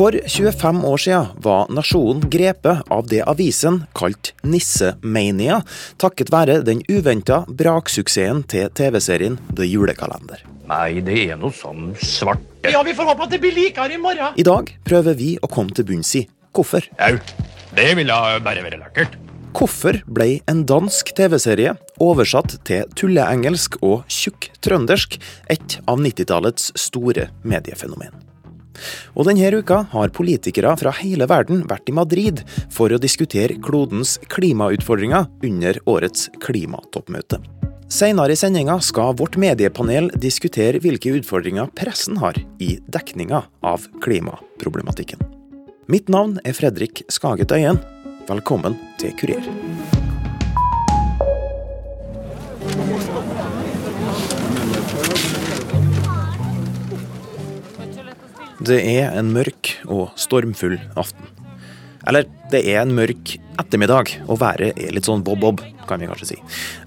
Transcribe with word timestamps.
For 0.00 0.16
25 0.16 0.84
år 0.88 0.96
siden 0.96 1.26
var 1.44 1.66
nasjonen 1.68 2.22
grepet 2.32 2.86
av 2.88 3.08
det 3.10 3.18
avisen 3.28 3.82
kalt 3.92 4.30
nissemania, 4.40 5.58
takket 6.00 6.30
være 6.32 6.54
den 6.64 6.80
uventa 6.88 7.42
braksuksessen 7.44 8.40
til 8.48 8.70
TV-serien 8.72 9.36
The 9.50 9.66
Julekalender. 9.68 10.40
Nei, 10.70 11.02
det 11.04 11.18
er 11.26 11.36
noe 11.36 11.52
sånn 11.52 11.90
svart 12.00 12.40
Ja, 12.64 12.80
vi 12.86 12.94
får 12.96 13.10
håpe 13.10 13.26
at 13.26 13.34
det 13.34 13.42
blir 13.42 13.52
likere 13.52 13.98
i 13.98 14.00
morgen. 14.00 14.40
I 14.40 14.46
dag 14.48 14.72
prøver 14.88 15.18
vi 15.20 15.34
å 15.36 15.52
komme 15.52 15.76
til 15.76 15.84
bunns 15.92 16.14
i 16.16 16.24
hvorfor. 16.56 16.88
Au. 16.96 17.20
Det 17.76 17.88
ville 18.00 18.22
bare 18.40 18.64
være 18.64 18.80
lekkert. 18.80 19.20
Hvorfor 19.52 20.00
ble 20.08 20.30
en 20.48 20.64
dansk 20.64 21.12
TV-serie 21.20 21.76
oversatt 22.00 22.56
til 22.64 22.88
tulleengelsk 22.96 23.76
og 23.84 24.08
tjukk 24.08 24.48
trøndersk 24.64 25.20
et 25.52 25.76
av 25.84 26.00
90-tallets 26.00 26.72
store 26.88 27.28
mediefenomen? 27.44 28.29
Og 29.14 29.28
denne 29.28 29.50
uka 29.60 29.82
har 29.92 30.12
politikere 30.14 30.74
fra 30.80 30.92
hele 31.00 31.28
verden 31.30 31.64
vært 31.70 31.90
i 31.90 31.96
Madrid 31.96 32.44
for 32.72 32.92
å 32.92 33.00
diskutere 33.00 33.58
klodens 33.62 34.18
klimautfordringer 34.32 35.28
under 35.46 35.80
årets 35.90 36.28
klimatoppmøte. 36.42 37.40
Senere 37.90 38.36
i 38.36 38.38
sendinga 38.38 38.76
skal 38.86 39.16
vårt 39.18 39.34
mediepanel 39.40 40.12
diskutere 40.14 40.78
hvilke 40.78 41.10
utfordringer 41.18 41.72
pressen 41.74 42.20
har 42.22 42.38
i 42.62 42.76
dekninga 42.86 43.42
av 43.66 43.88
klimaproblematikken. 44.04 45.18
Mitt 45.90 46.06
navn 46.06 46.38
er 46.46 46.54
Fredrik 46.54 47.02
Skaget 47.10 47.50
Øyen. 47.50 47.82
Velkommen 48.30 48.78
til 49.02 49.10
Kurer. 49.18 49.50
Det 58.60 58.76
er 58.84 59.14
en 59.16 59.30
mørk 59.32 59.70
og 59.88 60.10
stormfull 60.20 60.76
aften. 61.00 61.28
Eller, 62.08 62.26
det 62.52 62.60
er 62.68 62.82
en 62.82 62.92
mørk 62.96 63.34
ettermiddag, 63.60 64.12
og 64.28 64.40
været 64.42 64.76
er 64.76 64.92
litt 64.92 65.08
sånn 65.08 65.24
bob-bob, 65.24 65.62
kan 65.88 66.00
vi 66.00 66.08
kanskje 66.10 66.32
si. 66.34 66.38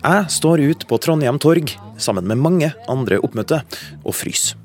Jeg 0.04 0.34
står 0.34 0.62
ute 0.62 0.90
på 0.90 1.00
Trondheim 1.02 1.40
torg 1.42 1.74
sammen 2.02 2.30
med 2.30 2.42
mange 2.42 2.74
andre 2.90 3.18
oppmøtte, 3.26 3.64
og 4.06 4.18
fryser. 4.18 4.63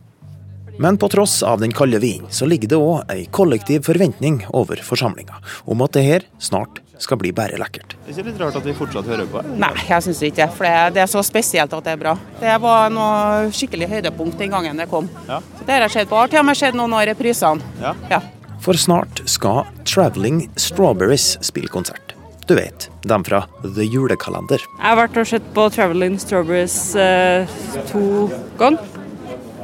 Men 0.79 0.99
på 0.99 1.09
tross 1.11 1.41
av 1.43 1.61
den 1.61 1.73
kalde 1.75 1.99
vinen, 2.03 2.29
så 2.31 2.47
ligger 2.47 2.71
det 2.71 2.79
òg 2.79 3.11
ei 3.11 3.25
kollektiv 3.35 3.83
forventning 3.89 4.45
over 4.55 4.79
forsamlinga 4.87 5.41
om 5.67 5.83
at 5.83 5.97
det 5.97 6.05
her 6.07 6.27
snart 6.39 6.79
skal 7.03 7.19
bli 7.19 7.31
bare 7.35 7.59
lekkert. 7.59 7.95
Det 8.07 8.13
er 8.13 8.17
ikke 8.19 8.27
litt 8.31 8.41
rart 8.43 8.57
at 8.59 8.67
vi 8.67 8.75
fortsatt 8.79 9.07
hører 9.07 9.27
på? 9.31 9.43
Nei, 9.59 9.73
jeg 9.89 10.07
syns 10.07 10.23
ikke 10.27 10.41
det. 10.45 10.49
For 10.57 10.65
det- 10.95 11.03
er 11.03 11.07
så 11.11 11.23
spesielt 11.23 11.73
at 11.73 11.85
det 11.85 11.93
er 11.93 11.97
bra. 11.97 12.17
Det 12.41 12.61
var 12.61 12.91
noe 12.91 13.51
skikkelig 13.55 13.89
høydepunkt 13.89 14.39
den 14.39 14.51
gangen 14.51 14.77
det 14.77 14.89
kom. 14.91 15.09
Ja. 15.29 15.41
Så 15.59 15.65
det 15.67 15.73
har 15.75 15.81
jeg 15.87 15.91
sett 15.91 16.09
på. 16.09 16.17
Har 16.17 16.29
til 16.29 16.41
og 16.41 16.47
med 16.47 16.57
sett 16.57 16.75
noen 16.75 16.93
av 16.93 17.07
reprisene. 17.07 17.63
Ja. 17.81 17.95
Ja. 18.11 18.21
For 18.61 18.75
snart 18.75 19.23
skal 19.29 19.65
Traveling 19.85 20.49
Strawberries 20.57 21.39
spille 21.41 21.69
konsert. 21.69 22.15
Du 22.47 22.55
vet, 22.55 22.89
dem 23.03 23.23
fra 23.25 23.45
The 23.63 23.85
Julekalender. 23.85 24.59
Jeg 24.59 24.83
har 24.83 24.97
vært 24.97 25.17
og 25.21 25.27
sett 25.27 25.43
på 25.55 25.71
Traveling 25.71 26.19
Strawberries 26.19 26.95
eh, 26.97 27.47
to 27.93 28.31
ganger. 28.59 28.98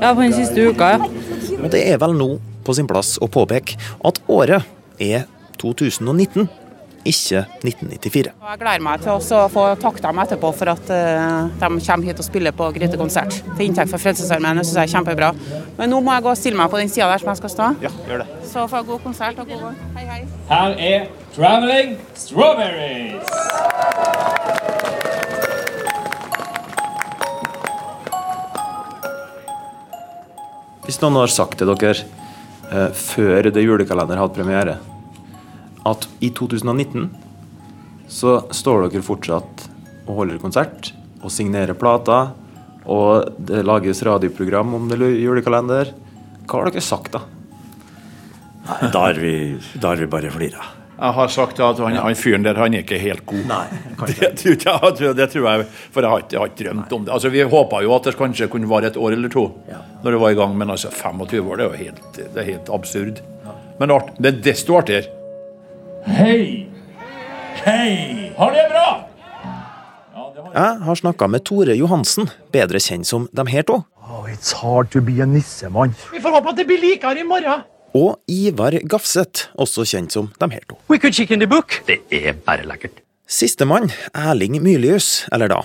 Ja, 0.00 0.14
på 0.14 0.20
den 0.24 0.34
siste 0.34 0.68
uka, 0.70 0.90
ja. 0.96 0.98
Og 1.62 1.70
det 1.72 1.84
er 1.88 2.00
vel 2.02 2.16
nå 2.18 2.34
på 2.64 2.74
sin 2.76 2.88
plass 2.88 3.16
å 3.22 3.28
påpeke 3.30 3.78
at 4.04 4.20
året 4.30 4.66
er 5.02 5.24
2019, 5.60 6.48
ikke 7.04 7.42
1994. 7.60 8.30
Jeg 8.32 8.60
gleder 8.62 8.84
meg 8.84 9.02
til 9.04 9.12
å 9.12 9.40
få 9.52 9.64
takke 9.80 10.00
dem 10.04 10.20
etterpå 10.22 10.50
for 10.56 10.72
at 10.72 10.92
eh, 10.92 11.50
de 11.60 11.68
kommer 11.84 12.08
hit 12.08 12.22
og 12.22 12.26
spiller 12.26 12.56
på 12.56 12.70
Gryte 12.76 13.00
konsert. 13.00 13.36
Til 13.50 13.66
inntekt 13.66 13.92
for 13.92 14.00
Frelsesarmeen. 14.00 14.56
Det 14.60 14.64
syns 14.64 14.78
jeg 14.80 14.88
er 14.88 14.94
kjempebra. 14.94 15.32
Men 15.76 15.92
nå 15.92 16.00
må 16.00 16.16
jeg 16.16 16.24
gå 16.24 16.32
og 16.32 16.40
stille 16.40 16.60
meg 16.60 16.72
på 16.72 16.80
den 16.80 16.88
sida 16.92 17.10
der 17.12 17.20
som 17.20 17.32
jeg 17.34 17.42
skal 17.42 17.54
stå. 17.56 17.68
Ja, 17.84 17.92
gjør 18.08 18.24
det. 18.24 18.30
Så 18.48 18.64
får 18.64 18.80
jeg 18.80 18.90
god 18.94 19.04
konsert 19.04 19.44
og 19.44 19.52
god 19.52 19.66
gang. 19.66 19.76
Hei, 19.98 20.06
hei. 20.14 20.22
Her 20.48 20.78
er 20.92 21.06
Traveling 21.36 21.98
Strawberries. 22.24 23.53
Hvis 30.94 31.02
noen 31.02 31.16
har 31.18 31.30
sagt 31.34 31.56
til 31.58 31.66
dere 31.66 32.04
eh, 32.70 32.90
før 32.94 33.48
det 33.50 33.64
Julekalender 33.64 34.20
hadde 34.20 34.36
premiere, 34.36 34.74
at 35.90 36.04
i 36.22 36.28
2019 36.30 37.08
så 38.06 38.36
står 38.54 38.84
dere 38.84 39.02
fortsatt 39.02 39.64
og 40.04 40.20
holder 40.20 40.38
konsert 40.38 40.92
og 41.18 41.34
signerer 41.34 41.74
plater, 41.74 42.30
og 42.86 43.26
det 43.42 43.64
lages 43.66 44.04
radioprogram 44.06 44.78
om 44.78 44.86
det 44.86 45.00
Julekalender, 45.18 45.90
hva 46.46 46.62
har 46.62 46.70
dere 46.70 46.86
sagt 46.86 47.18
da? 47.18 47.24
Da 48.86 49.08
har 49.08 49.18
vi, 49.18 49.34
vi 49.58 50.10
bare 50.14 50.30
flira. 50.30 50.62
Jeg 50.94 51.12
har 51.16 51.28
sagt 51.28 51.58
at 51.60 51.78
han, 51.82 51.96
han 51.98 52.14
fyren 52.14 52.44
der, 52.46 52.54
han 52.54 52.74
er 52.74 52.84
ikke 52.84 52.98
helt 53.02 53.24
god. 53.26 53.40
Nei, 53.50 53.64
Det, 54.20 54.28
tror 54.38 54.52
jeg- 54.54 54.60
jeg 54.62 54.94
tror- 54.98 55.16
det 55.18 55.26
tror 55.32 55.48
jeg, 55.50 55.66
for 55.90 56.00
jeg 56.06 56.10
har 56.10 56.18
ikke, 56.22 56.32
jeg 56.32 56.40
har 56.40 56.46
ikke 56.52 56.64
drømt 56.68 56.92
om 56.92 57.04
det. 57.04 57.12
Altså, 57.16 57.28
Vi 57.34 57.42
håpa 57.42 57.80
jo 57.82 57.94
at 57.96 58.02
det 58.04 58.14
kanskje 58.16 58.48
kunne 58.52 58.68
vare 58.70 58.86
et 58.92 58.96
år 58.96 59.12
eller 59.16 59.28
to 59.28 59.46
når 60.04 60.10
det 60.10 60.20
var 60.20 60.30
i 60.30 60.34
gang, 60.38 60.54
men 60.58 60.70
altså 60.70 60.90
25 60.92 61.50
år 61.50 61.56
det 61.56 61.64
er 61.64 61.70
jo 61.70 61.84
helt, 61.84 62.12
det 62.16 62.36
er 62.36 62.44
helt 62.52 62.70
absurd. 62.70 63.20
Men 63.80 63.90
art, 63.90 64.12
det 64.20 64.30
er 64.34 64.40
desto 64.52 64.76
artigere. 64.78 65.10
Hei! 66.06 66.68
Hei! 67.64 68.30
Har 68.38 68.50
det 68.54 68.68
bra? 68.70 68.86
Jeg 70.54 70.78
har 70.86 70.94
snakka 70.94 71.26
med 71.26 71.42
Tore 71.44 71.74
Johansen, 71.74 72.28
bedre 72.52 72.78
kjent 72.78 73.06
som 73.08 73.28
Dem 73.34 73.46
her 73.50 73.62
to, 73.66 73.80
Oh, 74.04 74.26
it's 74.30 74.52
hard 74.60 74.90
to 74.92 75.00
be 75.00 75.18
a 75.22 75.26
nissemann. 75.26 75.94
Vi 76.12 76.20
får 76.20 76.30
håpe 76.36 76.50
at 76.52 76.56
det 76.60 76.66
blir 76.68 76.78
likere 76.78 77.18
i 77.18 77.24
morgen. 77.26 77.62
Og 77.94 78.18
Ivar 78.30 78.76
Gafseth, 78.90 79.48
også 79.54 79.86
kjent 79.86 80.12
som 80.12 80.32
de 80.40 80.50
her 80.52 80.66
to. 80.68 80.78
We 80.90 80.98
could 80.98 81.18
in 81.30 81.40
the 81.40 81.48
book. 81.48 81.80
Det 81.86 82.00
er 82.10 82.32
bare 82.34 82.66
lekkert. 82.66 83.02
Sistemann, 83.26 83.90
Erling 84.14 84.60
Mylius, 84.62 85.26
eller 85.32 85.48
da 85.48 85.62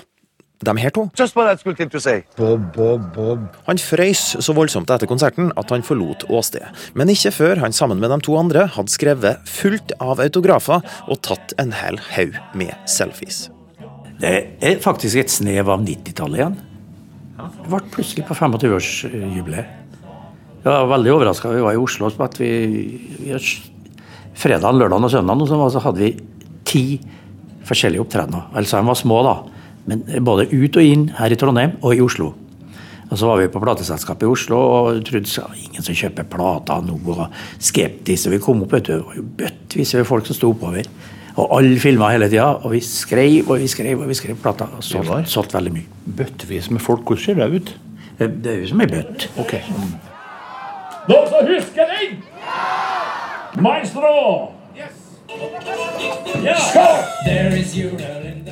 de 0.60 0.76
her 0.78 0.90
to. 0.90 1.08
Just 1.18 1.36
what 1.36 1.48
I 1.48 1.56
skulle 1.60 1.76
til 1.76 1.96
å 1.96 2.02
si. 2.04 2.16
Bob, 2.36 2.66
Bob, 2.74 3.06
Bob. 3.14 3.46
Han 3.66 3.80
frøys 3.80 4.36
så 4.44 4.54
voldsomt 4.56 4.90
etter 4.92 5.08
konserten 5.08 5.48
at 5.60 5.72
han 5.72 5.84
forlot 5.86 6.26
åstedet. 6.28 6.68
Men 6.92 7.12
ikke 7.12 7.32
før 7.32 7.62
han 7.64 7.72
sammen 7.76 8.00
med 8.02 8.12
de 8.12 8.20
to 8.26 8.36
andre 8.36 8.66
hadde 8.74 8.92
skrevet 8.92 9.48
fullt 9.48 9.94
av 10.04 10.20
autografer 10.20 10.84
og 11.08 11.22
tatt 11.24 11.56
en 11.60 11.72
hel 11.80 12.00
haug 12.12 12.36
med 12.52 12.76
selfies. 12.90 13.46
Det 14.20 14.36
er 14.60 14.82
faktisk 14.84 15.22
et 15.22 15.32
snev 15.32 15.72
av 15.72 15.80
90-tallet 15.86 16.42
igjen. 16.42 16.58
Det 17.40 17.70
ble 17.72 17.84
plutselig 17.94 18.26
på 18.28 18.36
25-årsjubileet. 18.36 19.79
Jeg 20.60 20.68
var 20.68 20.90
veldig 20.90 21.12
overraska. 21.14 21.52
Vi 21.54 21.62
var 21.64 21.76
i 21.76 21.80
Oslo 21.80 22.10
på 22.12 22.26
at 22.26 22.36
vi, 22.40 22.50
vi 23.22 23.38
Fredag, 24.40 24.76
lørdag 24.76 25.04
og 25.04 25.12
søndag 25.12 25.46
så, 25.48 25.56
så 25.72 25.80
hadde 25.84 26.00
vi 26.00 26.10
ti 26.68 26.84
forskjellige 27.68 28.02
opptredener. 28.04 28.46
Altså, 28.56 28.78
de 28.78 28.88
var 28.88 28.98
små, 28.98 29.22
da. 29.24 29.34
Men 29.88 30.04
både 30.24 30.46
ut 30.52 30.76
og 30.76 30.84
inn 30.84 31.08
her 31.16 31.32
i 31.32 31.38
Trondheim 31.40 31.74
og 31.80 31.96
i 31.96 32.02
Oslo. 32.04 32.30
Og 33.10 33.18
så 33.18 33.26
var 33.26 33.40
vi 33.40 33.48
på 33.50 33.60
plateselskapet 33.62 34.26
i 34.26 34.30
Oslo 34.30 34.58
og 34.60 35.00
trodde 35.08 35.28
så, 35.28 35.48
ingen 35.58 35.82
som 35.82 35.96
kjøper 35.96 36.28
plater 36.30 36.84
nå. 36.86 36.98
og 37.10 37.24
Skeptisk. 37.58 38.28
Og 38.28 38.36
vi 38.36 38.42
kom 38.44 38.62
opp, 38.64 38.76
vet 38.76 38.86
du. 38.86 38.92
Det 38.92 39.00
var 39.08 39.18
jo 39.18 39.24
bøttvis 39.40 39.96
av 39.98 40.06
folk 40.08 40.28
som 40.28 40.38
sto 40.38 40.52
oppover. 40.54 40.86
Og 41.40 41.56
alle 41.56 41.80
filma 41.82 42.12
hele 42.14 42.28
tida. 42.30 42.52
Og 42.60 42.76
vi 42.76 42.84
skrev 42.84 43.48
og 43.48 43.64
vi 43.64 43.70
skrev 43.70 44.04
og 44.04 44.12
vi 44.12 44.18
skrev 44.18 44.38
plater. 44.44 44.70
Og 44.76 44.86
solgt, 44.86 45.32
solgt 45.32 45.56
veldig 45.56 45.74
mye. 45.74 46.04
Bøttevis 46.20 46.70
med 46.70 46.84
folk, 46.84 47.02
hvordan 47.08 47.24
ser 47.24 47.42
det 47.42 47.50
ut? 47.56 47.74
Det 48.20 48.54
er 48.54 48.62
jo 48.62 48.70
som 48.74 48.84
ei 48.84 48.88
bøtt. 48.92 49.30
Ok. 49.40 49.56
Noen 51.08 51.28
som 51.30 51.46
husker 51.48 51.88
den? 51.88 52.18
Maestro! 53.62 54.52
Ja! 56.44 56.56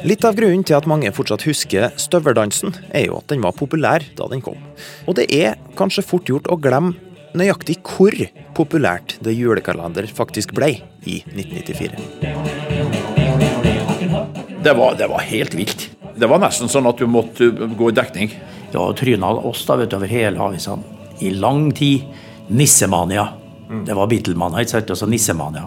Litt 0.06 0.24
av 0.24 0.36
grunnen 0.38 0.62
til 0.64 0.76
at 0.78 0.86
mange 0.88 1.10
fortsatt 1.12 1.44
husker 1.48 1.90
støveldansen, 2.00 2.72
er 2.94 3.08
jo 3.08 3.18
at 3.18 3.28
den 3.32 3.42
var 3.44 3.56
populær 3.58 4.04
da 4.16 4.28
den 4.30 4.42
kom. 4.44 4.58
Og 5.06 5.18
det 5.18 5.26
er 5.34 5.58
kanskje 5.78 6.06
fort 6.06 6.30
gjort 6.30 6.48
å 6.48 6.56
glemme 6.60 6.94
nøyaktig 7.36 7.80
hvor 7.84 8.14
populært 8.56 9.18
The 9.20 9.34
Julekalender 9.34 10.08
faktisk 10.08 10.54
ble 10.56 10.70
i 11.04 11.20
1994. 11.28 11.98
Det 14.64 14.74
var, 14.74 14.94
det 14.98 15.08
var 15.10 15.26
helt 15.28 15.54
vilt. 15.58 15.90
Det 16.18 16.26
var 16.30 16.40
nesten 16.42 16.70
sånn 16.70 16.88
at 16.88 16.98
du 16.98 17.06
måtte 17.10 17.50
gå 17.52 17.90
i 17.90 17.96
dekning. 17.96 18.32
Ja, 18.72 18.88
tryna 18.96 19.30
oss 19.48 19.66
da, 19.68 19.76
vet 19.80 19.92
du, 19.92 19.98
over 20.00 20.10
hele 20.10 20.40
avisene 20.42 20.96
i 21.20 21.30
lang 21.34 21.70
tid. 21.74 22.04
Nissemania. 22.50 23.28
Det 23.84 23.94
var 23.96 24.06
Beatlemania, 24.08 24.62
ikke 24.64 24.70
sant? 24.78 24.90
Og 24.94 24.96
så 24.96 25.06
Nissemania. 25.08 25.66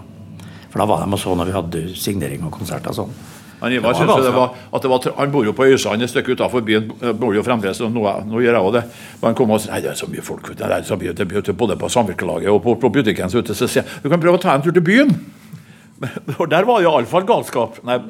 For 0.72 0.80
da 0.82 0.86
var 0.88 1.04
de 1.04 1.12
og 1.12 1.20
så 1.20 1.34
når 1.36 1.50
vi 1.50 1.54
hadde 1.58 1.82
signering 2.00 2.42
og 2.48 2.52
konserter 2.56 2.90
og 2.90 2.96
sånn. 3.02 3.12
Han 3.62 3.70
Ivar 3.76 3.94
jo 3.94 4.06
det 4.24 4.30
var, 4.34 4.54
at 4.74 4.82
det 4.82 4.88
var, 4.90 5.04
han 5.20 5.30
bor 5.30 5.44
jo 5.46 5.52
på 5.54 5.68
Øysand 5.70 6.02
et 6.02 6.10
stykke 6.10 6.34
utafor 6.34 6.64
byen. 6.66 6.88
bor 7.14 7.30
jo 7.36 7.44
fremdeles, 7.46 7.78
og 7.84 7.92
nå, 7.94 8.02
nå 8.26 8.40
gjør 8.42 8.56
jeg 8.58 8.64
òg 8.66 8.72
det. 8.74 8.82
Men 9.20 9.28
han 9.28 9.36
kom 9.38 9.52
og 9.54 9.60
sa 9.62 9.70
nei, 9.70 9.82
det 9.84 9.92
er 9.92 10.00
så 10.00 10.08
mye 10.10 10.24
folk 10.26 10.48
ute, 10.50 10.56
det 10.66 10.78
er 10.80 10.82
så 10.88 10.96
mye, 10.98 11.12
det 11.14 11.54
både 11.54 11.76
på 11.78 11.88
samvirkelaget 11.94 12.50
og 12.50 12.58
på, 12.64 12.74
på 12.82 12.90
butikken. 12.90 13.30
Så, 13.30 13.38
ute, 13.44 13.54
så 13.54 13.68
sier 13.70 13.84
jeg 13.86 14.02
du 14.02 14.10
kan 14.10 14.18
prøve 14.24 14.40
å 14.40 14.42
ta 14.42 14.56
en 14.56 14.64
tur 14.66 14.74
til 14.74 14.82
byen. 14.82 15.14
Men- 16.02 16.34
Og 16.40 16.48
der 16.50 16.66
var 16.66 16.80
det 16.82 16.88
iallfall 16.90 17.22
galskap. 17.28 17.78
Nei, 17.86 18.00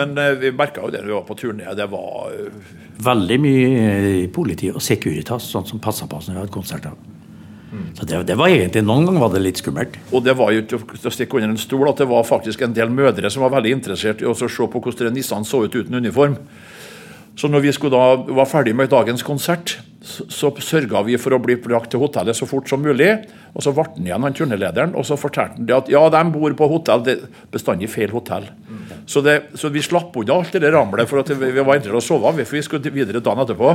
men 0.00 0.16
eh, 0.16 0.32
vi 0.40 0.54
merka 0.56 0.80
jo 0.86 0.88
det 0.94 1.02
når 1.02 1.10
vi 1.12 1.18
var 1.18 1.26
på 1.28 1.36
turné. 1.42 1.74
Det 1.76 1.90
var 1.92 2.32
eh, 2.32 2.70
Veldig 3.04 3.38
mye 3.44 3.66
eh, 3.82 4.28
politi 4.32 4.70
og 4.72 4.80
Securitas, 4.80 5.50
sånn 5.52 5.68
som 5.68 5.82
passa 5.84 6.08
på 6.08 6.16
oss 6.22 6.30
når 6.30 6.38
vi 6.38 6.44
hadde 6.46 6.54
konserter. 6.56 6.96
Så 7.96 8.04
det, 8.08 8.18
det 8.28 8.36
var 8.36 8.52
egentlig 8.52 8.82
Noen 8.84 9.06
ganger 9.08 9.24
var 9.24 9.32
det 9.32 9.44
litt 9.46 9.60
skummelt. 9.62 9.96
Og 10.12 10.24
det 10.26 10.34
var 10.36 10.52
jo 10.52 10.64
til 10.68 10.82
å 10.82 11.12
stikke 11.14 11.38
under 11.38 11.54
en 11.54 11.60
stol 11.60 11.88
at 11.88 12.02
det 12.02 12.08
var 12.10 12.28
faktisk 12.28 12.64
en 12.66 12.76
del 12.76 12.92
mødre 12.92 13.30
som 13.32 13.44
var 13.46 13.54
veldig 13.56 13.72
interessert 13.78 14.20
i 14.20 14.28
å 14.28 14.36
se 14.36 14.48
på 14.48 14.82
hvordan 14.84 15.14
nissene 15.16 15.48
så 15.48 15.64
ut 15.64 15.76
uten 15.78 15.96
uniform. 15.96 16.36
Så 17.38 17.48
når 17.48 17.62
vi 17.64 17.72
skulle 17.72 17.96
da 17.96 18.34
var 18.36 18.48
ferdig 18.48 18.74
med 18.76 18.90
dagens 18.92 19.24
konsert, 19.24 19.78
så, 20.04 20.26
så 20.28 20.50
sørga 20.60 21.00
vi 21.06 21.16
for 21.20 21.32
å 21.32 21.40
bli 21.40 21.56
brakt 21.64 21.88
til 21.94 22.02
hotellet 22.02 22.36
så 22.36 22.44
fort 22.48 22.68
som 22.68 22.82
mulig. 22.84 23.08
Og 23.56 23.64
så 23.64 23.72
ble 23.72 23.86
han 23.88 24.08
igjen, 24.08 24.26
han 24.26 24.36
turnelederen, 24.36 24.92
og 24.98 25.06
så 25.08 25.16
fortalte 25.16 25.56
han 25.56 25.68
det 25.68 25.76
at 25.78 25.88
ja, 25.92 26.02
de 26.12 26.22
bor 26.34 26.56
på 26.58 26.68
hotell. 26.74 27.04
Det 27.06 27.16
bestandig 27.54 27.88
feil 27.92 28.12
hotell. 28.12 28.50
Så, 29.08 29.22
det, 29.24 29.38
så 29.56 29.72
vi 29.72 29.80
slapp 29.84 30.16
unna 30.20 30.42
alt 30.42 30.52
det 30.60 30.74
ramlet 30.74 31.08
for 31.08 31.22
at 31.22 31.32
vi, 31.32 31.54
vi 31.56 31.64
var 31.64 31.80
interessert 31.80 31.96
i 31.96 32.02
å 32.02 32.20
sove, 32.20 32.44
for 32.44 32.58
vi 32.58 32.66
skulle 32.66 32.92
videre 32.92 33.24
dagen 33.24 33.46
etterpå. 33.46 33.72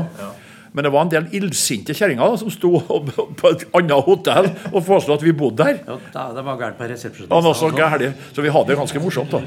Men 0.77 0.85
det 0.85 0.91
var 0.93 1.07
en 1.07 1.09
del 1.09 1.25
illsinte 1.33 1.93
kjerringer 1.97 2.35
som 2.37 2.51
sto 2.53 2.69
på 2.85 3.49
et 3.49 3.63
annet 3.73 4.05
hotell 4.05 4.51
og 4.69 4.83
foreslo 4.85 5.15
at 5.15 5.23
vi 5.25 5.31
bodde 5.33 5.65
der. 5.65 5.79
Ja, 5.87 5.95
da, 6.13 6.25
det 6.37 6.43
var 6.45 6.59
gærent 6.59 6.77
på 6.77 6.85
resepsjonen. 6.91 7.31
Ja, 7.33 7.39
noe 7.41 7.57
så 7.57 7.71
gærent. 7.73 8.27
Så 8.35 8.45
vi 8.45 8.51
hadde 8.53 8.69
det 8.69 8.77
ganske 8.77 9.01
morsomt. 9.01 9.33
da. 9.33 9.41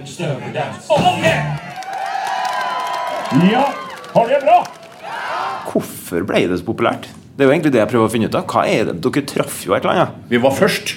Ja, 3.46 3.62
har 4.16 4.26
dere 4.26 4.42
bra? 4.42 4.58
Hvorfor 5.70 6.26
ble 6.26 6.42
det 6.50 6.58
så 6.58 6.66
populært? 6.66 7.06
Det 7.36 7.44
er 7.44 7.46
jo 7.46 7.54
egentlig 7.54 7.72
det 7.76 7.84
jeg 7.84 7.92
prøver 7.92 8.10
å 8.10 8.12
finne 8.16 8.26
ut 8.26 8.34
av. 8.40 8.48
Hva 8.50 8.66
er 8.66 8.90
det? 8.90 8.96
Dere 9.06 9.22
traff 9.30 9.62
jo 9.68 9.76
et 9.76 9.86
eller 9.86 9.94
annet. 9.94 10.18
Vi 10.34 10.42
var 10.42 10.56
først. 10.58 10.96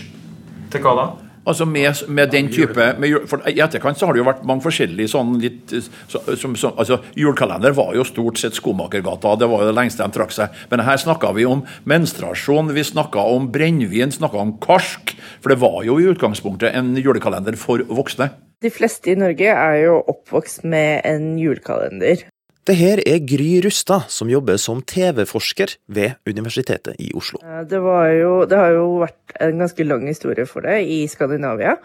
Til 0.73 0.81
hva 0.81 0.95
da? 0.97 1.05
Altså 1.43 1.65
med, 1.67 2.03
med 2.07 2.31
den 2.31 2.47
type 2.53 2.85
med, 2.99 3.27
for 3.27 3.43
I 3.49 3.59
etterkant 3.59 3.99
så 3.99 4.07
har 4.07 4.15
det 4.15 4.21
jo 4.21 4.27
vært 4.29 4.45
mange 4.47 4.63
forskjellige 4.63 5.11
sånn 5.11 5.33
litt 5.43 5.73
så, 6.07 6.21
som, 6.39 6.55
som, 6.59 6.71
altså 6.79 7.01
Julekalender 7.19 7.75
var 7.75 7.91
jo 7.97 8.05
stort 8.07 8.39
sett 8.39 8.55
Skomakergata, 8.55 9.35
det 9.39 9.49
var 9.51 9.65
jo 9.65 9.71
det 9.71 9.75
lengste 9.75 10.05
de 10.05 10.15
trakk 10.15 10.31
seg. 10.35 10.63
Men 10.71 10.85
her 10.87 11.01
snakka 11.01 11.33
vi 11.35 11.47
om 11.49 11.65
menstruasjon, 11.89 12.71
vi 12.75 12.85
snakka 12.87 13.27
om 13.35 13.49
brennevin, 13.51 14.13
snakka 14.15 14.39
om 14.39 14.55
karsk. 14.63 15.15
For 15.43 15.51
det 15.51 15.59
var 15.63 15.81
jo 15.87 15.99
i 15.99 16.07
utgangspunktet 16.13 16.75
en 16.77 16.93
julekalender 16.99 17.59
for 17.59 17.83
voksne. 17.91 18.31
De 18.63 18.71
fleste 18.71 19.11
i 19.11 19.19
Norge 19.19 19.51
er 19.51 19.81
jo 19.83 19.97
oppvokst 20.07 20.63
med 20.63 21.03
en 21.03 21.33
julekalender. 21.35 22.23
Det 22.63 22.77
her 22.79 23.01
er 23.03 23.19
Gry 23.27 23.57
Rustad, 23.65 24.05
som 24.07 24.29
jobber 24.31 24.55
som 24.61 24.79
TV-forsker 24.87 25.73
ved 25.91 26.13
Universitetet 26.29 26.95
i 26.95 27.09
Oslo. 27.11 27.41
Eh, 27.43 27.65
Det, 27.67 27.79
jo, 28.21 28.45
det 28.47 28.57
har 28.57 28.71
jo 28.71 28.85
vært 29.01 29.33
en 29.43 29.59
ganske 29.59 29.83
lang 29.83 30.05
historie 30.07 30.45
for 30.47 30.63
det 30.63 30.77
i 30.87 31.01
Skandinavia. 31.11 31.75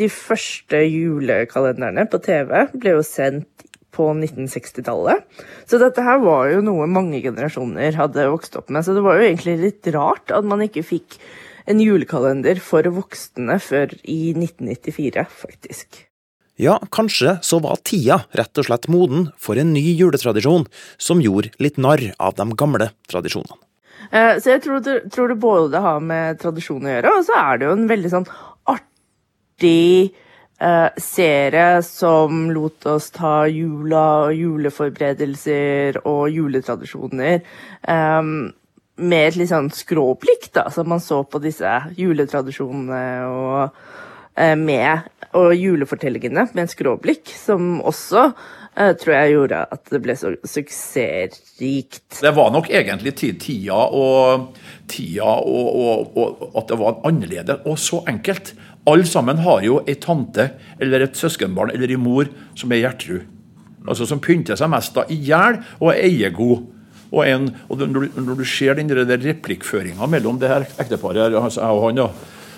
De 0.00 0.08
første 0.08 0.80
julekalenderne 0.88 2.06
på 2.08 2.20
TV 2.24 2.48
ble 2.72 2.94
jo 2.96 3.02
sendt 3.04 3.66
på 3.92 4.08
1960-tallet. 4.14 5.26
Så 5.68 5.76
dette 5.82 6.00
her 6.00 6.22
var 6.24 6.48
jo 6.48 6.62
noe 6.64 6.88
mange 6.88 7.20
generasjoner 7.20 7.92
hadde 8.00 8.24
vokst 8.32 8.56
opp 8.56 8.72
med. 8.72 8.86
Så 8.86 8.96
det 8.96 9.04
var 9.04 9.20
jo 9.20 9.26
egentlig 9.28 9.58
litt 9.60 9.90
rart 9.92 10.32
at 10.32 10.48
man 10.48 10.64
ikke 10.64 10.86
fikk 10.94 11.18
en 11.68 11.82
julekalender 11.82 12.56
for 12.64 12.88
voksne 12.88 13.60
før 13.60 13.92
i 14.08 14.32
1994, 14.32 15.28
faktisk. 15.44 16.06
Ja, 16.62 16.76
kanskje 16.94 17.38
så 17.42 17.58
var 17.58 17.80
tida 17.82 18.20
rett 18.38 18.58
og 18.60 18.68
slett 18.68 18.86
moden 18.92 19.30
for 19.40 19.58
en 19.58 19.72
ny 19.74 19.82
juletradisjon 19.98 20.68
som 21.00 21.22
gjorde 21.24 21.50
litt 21.58 21.80
narr 21.80 22.12
av 22.22 22.36
de 22.38 22.46
gamle 22.54 22.92
tradisjonene. 23.10 23.58
Eh, 24.12 24.38
Så 24.38 24.52
jeg 24.52 24.62
tror 24.62 24.82
det, 24.84 25.10
tror 25.10 25.32
det 25.32 25.40
både 25.42 25.80
har 25.82 25.98
med 26.00 26.38
tradisjon 26.38 26.86
å 26.86 26.92
gjøre, 26.92 27.14
og 27.18 27.24
så 27.26 27.38
er 27.40 27.58
det 27.58 27.66
jo 27.66 27.72
en 27.74 27.88
veldig 27.90 28.12
sånn 28.12 28.28
artig 28.70 30.12
eh, 30.60 30.90
serie 31.02 31.82
som 31.82 32.44
lot 32.54 32.86
oss 32.86 33.10
ta 33.10 33.46
jula, 33.50 34.28
og 34.28 34.36
juleforberedelser 34.38 35.98
og 36.04 36.28
juletradisjoner 36.30 37.40
eh, 37.40 38.22
med 39.02 39.24
et 39.26 39.40
litt 39.40 39.50
sånn 39.50 39.72
skråblikk, 39.74 40.52
da, 40.54 40.68
så 40.70 40.84
man 40.86 41.02
så 41.02 41.24
på 41.26 41.42
disse 41.42 41.74
juletradisjonene 41.98 43.02
og 43.26 43.82
eh, 44.36 44.54
med 44.54 45.10
og 45.38 45.54
julefortellingene 45.56 46.46
med 46.52 46.66
et 46.66 46.74
skråblikk, 46.74 47.30
som 47.36 47.80
også 47.80 48.24
uh, 48.32 48.92
tror 49.00 49.14
jeg 49.14 49.34
gjorde 49.34 49.62
at 49.76 49.92
det 49.92 50.00
ble 50.04 50.16
så 50.18 50.34
suksessrikt. 50.44 52.20
Det 52.20 52.34
var 52.36 52.52
nok 52.54 52.70
egentlig 52.70 53.14
tida 53.18 53.78
og, 53.88 54.52
tida 54.90 55.36
og, 55.40 55.70
og, 55.84 56.18
og 56.18 56.60
at 56.60 56.72
det 56.72 56.80
var 56.80 57.00
annerledes 57.08 57.66
og 57.68 57.80
så 57.80 58.02
enkelt. 58.12 58.54
Alle 58.90 59.06
sammen 59.06 59.38
har 59.44 59.62
jo 59.62 59.80
ei 59.86 59.94
tante 60.02 60.50
eller 60.82 61.06
et 61.06 61.18
søskenbarn 61.18 61.70
eller 61.74 61.92
ei 61.92 62.00
mor 62.00 62.30
som 62.58 62.72
er 62.74 62.82
Gjertrud. 62.82 63.28
Altså 63.82 64.06
Som 64.06 64.20
pynter 64.22 64.58
seg 64.58 64.70
mest 64.70 64.94
da 64.94 65.06
i 65.10 65.18
hjel 65.26 65.58
og 65.80 65.90
er 65.92 66.04
eiegod. 66.06 66.68
Og, 67.12 67.26
en, 67.28 67.50
og 67.68 67.82
når, 67.82 68.06
du, 68.06 68.20
når 68.24 68.38
du 68.40 68.44
ser 68.48 68.78
den 68.78 68.88
replikkføringa 68.96 70.06
mellom 70.08 70.38
det 70.40 70.48
her 70.48 70.64
ekteparet, 70.80 71.18
her, 71.20 71.34
altså 71.36 71.60
jeg 71.60 71.76
og 71.76 71.82
han, 71.84 71.98
da, 72.00 72.06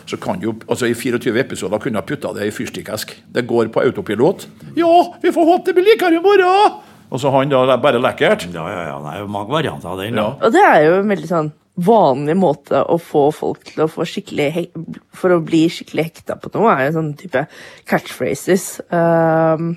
så 0.06 0.18
kan 0.20 0.42
jo, 0.42 0.54
altså 0.68 0.88
I 0.88 0.94
24 0.96 1.40
episoder 1.40 1.80
kunne 1.82 2.00
ha 2.00 2.06
putta 2.06 2.32
det 2.36 2.48
i 2.48 2.54
fyrstikkesk. 2.54 3.14
Det 3.34 3.46
går 3.48 3.70
på 3.74 3.84
autopilot. 3.84 4.48
Ja, 4.78 4.94
vi 5.22 5.32
får 5.32 5.50
håpe 5.50 5.70
det 5.70 5.78
blir 5.78 5.92
likere 5.92 6.18
i 6.18 6.24
morgen! 6.24 6.80
Og 7.14 7.20
så 7.22 7.30
han 7.30 7.52
da, 7.52 7.60
det 7.68 7.76
er 7.76 7.82
bare 7.82 8.00
lekkert. 8.02 8.48
Ja, 8.54 8.64
ja, 8.70 8.80
ja. 8.88 8.96
Det 9.04 9.12
er 9.12 9.20
jo 9.22 9.28
mange 9.30 9.54
varianter 9.54 9.92
av 9.92 10.00
den. 10.02 10.18
Ja. 10.18 10.32
Og 10.34 10.54
det 10.54 10.64
er 10.66 10.80
jo 10.88 10.96
en 10.98 11.12
veldig 11.12 11.30
sånn 11.30 11.52
vanlig 11.84 12.36
måte 12.38 12.80
å 12.86 12.96
få 13.02 13.28
folk 13.34 13.64
til 13.66 13.84
å 13.84 13.88
få 13.90 14.06
skikkelig 14.06 14.44
hek 14.54 14.76
For 15.18 15.34
å 15.34 15.40
bli 15.42 15.64
skikkelig 15.72 16.04
hekta 16.06 16.36
på 16.38 16.52
noe, 16.54 16.70
er 16.74 16.88
jo 16.88 16.96
sånn 16.98 17.14
type 17.18 17.44
catchphrases. 17.90 18.68
Um, 18.94 19.74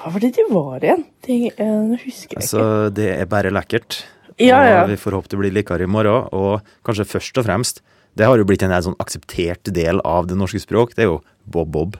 hva 0.00 0.14
var 0.14 0.24
det 0.24 0.32
de 0.38 0.46
var 0.48 0.86
igjen? 0.86 1.04
De, 1.26 1.36
eh, 1.50 1.76
Nå 1.90 1.98
husker 2.00 2.38
jeg 2.38 2.42
Altså, 2.42 2.64
det 2.94 3.10
er 3.18 3.28
bare 3.30 3.52
lekkert. 3.52 4.02
Ja, 4.40 4.62
ja. 4.64 4.82
Og 4.84 4.94
vi 4.94 4.96
får 5.00 5.18
håpe 5.18 5.28
det 5.28 5.40
blir 5.42 5.52
likere 5.52 5.84
i 5.84 5.90
morgen. 5.90 6.30
Og 6.32 6.64
kanskje 6.86 7.08
først 7.10 7.40
og 7.42 7.44
fremst, 7.44 7.82
det 8.20 8.28
har 8.28 8.36
jo 8.36 8.44
blitt 8.44 8.62
en 8.66 8.76
sånn 8.84 8.98
akseptert 9.00 9.72
del 9.72 10.02
av 10.04 10.28
det 10.28 10.36
norske 10.36 10.60
språk, 10.60 10.92
det 10.96 11.06
er 11.06 11.12
jo 11.14 11.20
bob-bob. 11.48 11.96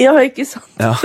Ja, 0.00 0.14
ikke 0.24 0.46
sant? 0.48 0.72
Ja. 0.80 0.94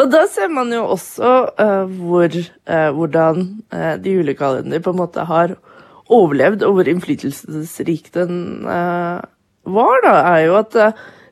Og 0.00 0.10
da 0.12 0.24
ser 0.28 0.50
man 0.52 0.72
jo 0.74 0.82
også 0.92 1.30
uh, 1.56 1.86
hvor, 2.00 2.34
uh, 2.68 2.90
hvordan 2.96 3.46
uh, 3.72 3.94
de 4.00 4.18
julekalender 4.18 4.82
på 4.84 4.92
en 4.92 5.00
måte 5.00 5.24
har 5.28 5.54
overlevd, 6.10 6.64
og 6.66 6.74
hvor 6.74 6.88
innflytelsesrik 6.90 8.08
den 8.16 8.64
var, 8.66 10.00
da, 10.02 10.14
er 10.32 10.40
jo 10.48 10.56
at 10.58 10.74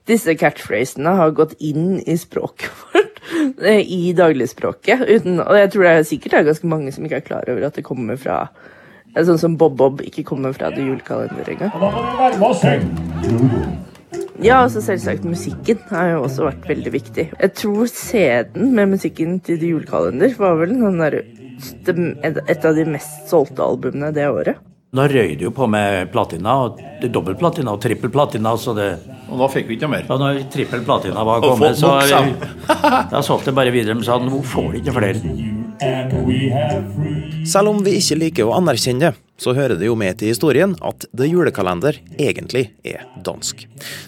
disse 0.07 0.37
catchphrasene 0.39 1.17
har 1.19 1.35
gått 1.35 1.57
inn 1.59 1.97
i 1.99 2.15
språket 2.15 2.71
vårt, 2.93 3.19
i 3.67 4.13
dagligspråket. 4.15 5.03
Uten, 5.03 5.41
og 5.43 5.59
jeg 5.59 5.73
tror 5.75 5.89
det 5.89 5.95
er 5.97 6.07
sikkert 6.07 6.37
det 6.37 6.39
er 6.39 6.49
ganske 6.53 6.71
mange 6.71 6.95
som 6.95 7.09
ikke 7.09 7.19
er 7.19 7.27
klar 7.27 7.51
over 7.51 7.67
at 7.67 7.81
det 7.81 7.89
kommer 7.89 8.21
fra 8.23 8.45
eh, 9.15 9.25
Sånn 9.25 9.41
som 9.41 9.57
Bob 9.61 9.77
Bob 9.79 10.03
ikke 10.05 10.25
kommer 10.29 10.57
fra 10.57 10.71
det 10.75 10.87
julekalenderet 10.87 11.55
engang. 11.57 11.75
Og 11.75 11.85
med 11.85 12.49
og 12.49 12.57
så 12.57 12.77
Ja, 14.39 14.61
altså 14.63 14.79
selvsagt 14.85 15.25
musikken 15.27 15.81
har 15.91 16.13
jo 16.13 16.23
også 16.29 16.47
vært 16.47 16.69
veldig 16.71 16.93
viktig. 16.95 17.25
Jeg 17.33 17.55
tror 17.59 17.91
CD-en 17.91 18.71
med 18.77 18.95
musikken 18.95 19.41
til 19.43 19.59
The 19.59 19.73
Julekalender 19.73 20.37
var 20.39 20.61
vel 20.61 20.77
der, 21.01 21.19
et 22.47 22.65
av 22.65 22.79
de 22.79 22.85
mest 22.87 23.27
solgte 23.31 23.67
albumene 23.67 24.13
det 24.15 24.29
året. 24.31 24.63
Da 24.95 25.05
røy 25.05 25.35
det 25.37 25.45
jo 25.45 25.51
på 25.53 25.67
med 25.69 26.09
platina, 26.15 26.55
og 26.65 26.79
dobbel 27.13 27.35
platina 27.37 27.75
og 27.75 27.83
trippel 27.83 28.09
platina, 28.15 28.55
så 28.57 28.73
det 28.77 28.89
Og 29.29 29.37
da 29.43 29.49
fikk 29.53 29.69
vi 29.69 29.77
ikke 29.77 29.91
mer. 29.93 30.07
Ja, 30.09 30.17
når 30.17 30.47
trippel 30.49 30.81
platina 30.81 31.25
var 31.29 31.43
kommet, 31.45 31.77
så 31.77 31.99
Da 33.11 33.21
solgte 33.21 33.51
det 33.51 33.59
bare 33.59 33.75
videre. 33.75 33.95
Men 33.95 34.05
sa 34.05 34.17
nå 34.17 34.41
får 34.41 34.73
de 34.73 34.79
ikke 34.81 34.97
flere. 34.97 35.58
Selv 37.49 37.71
om 37.71 37.81
vi 37.87 37.97
ikke 38.01 38.19
liker 38.19 38.49
å 38.49 38.55
anerkjenne 38.59 39.11
det, 39.11 39.17
så 39.39 39.55
hører 39.55 39.79
det 39.79 39.87
jo 39.87 39.95
med 39.99 40.19
til 40.19 40.33
historien 40.33 40.75
at 40.83 41.07
The 41.15 41.29
Julekalender 41.29 42.01
egentlig 42.19 42.65
er 42.83 43.05
dansk. 43.25 43.63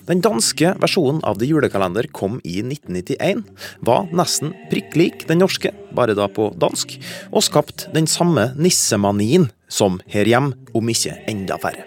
Den 0.08 0.22
danske 0.24 0.72
versjonen 0.82 1.22
av 1.26 1.38
The 1.38 1.46
Julekalender 1.46 2.08
kom 2.10 2.40
i 2.42 2.58
1991, 2.64 3.44
var 3.86 4.10
nesten 4.10 4.54
prikk 4.72 4.98
lik 4.98 5.26
den 5.30 5.42
norske, 5.44 5.70
bare 5.94 6.16
da 6.18 6.26
på 6.26 6.50
dansk, 6.58 6.96
og 7.30 7.46
skapte 7.46 7.92
den 7.94 8.10
samme 8.10 8.50
nissemanien 8.58 9.48
som 9.70 10.00
her 10.10 10.26
hjemme, 10.26 10.58
om 10.74 10.90
ikke 10.90 11.14
enda 11.30 11.60
verre. 11.62 11.86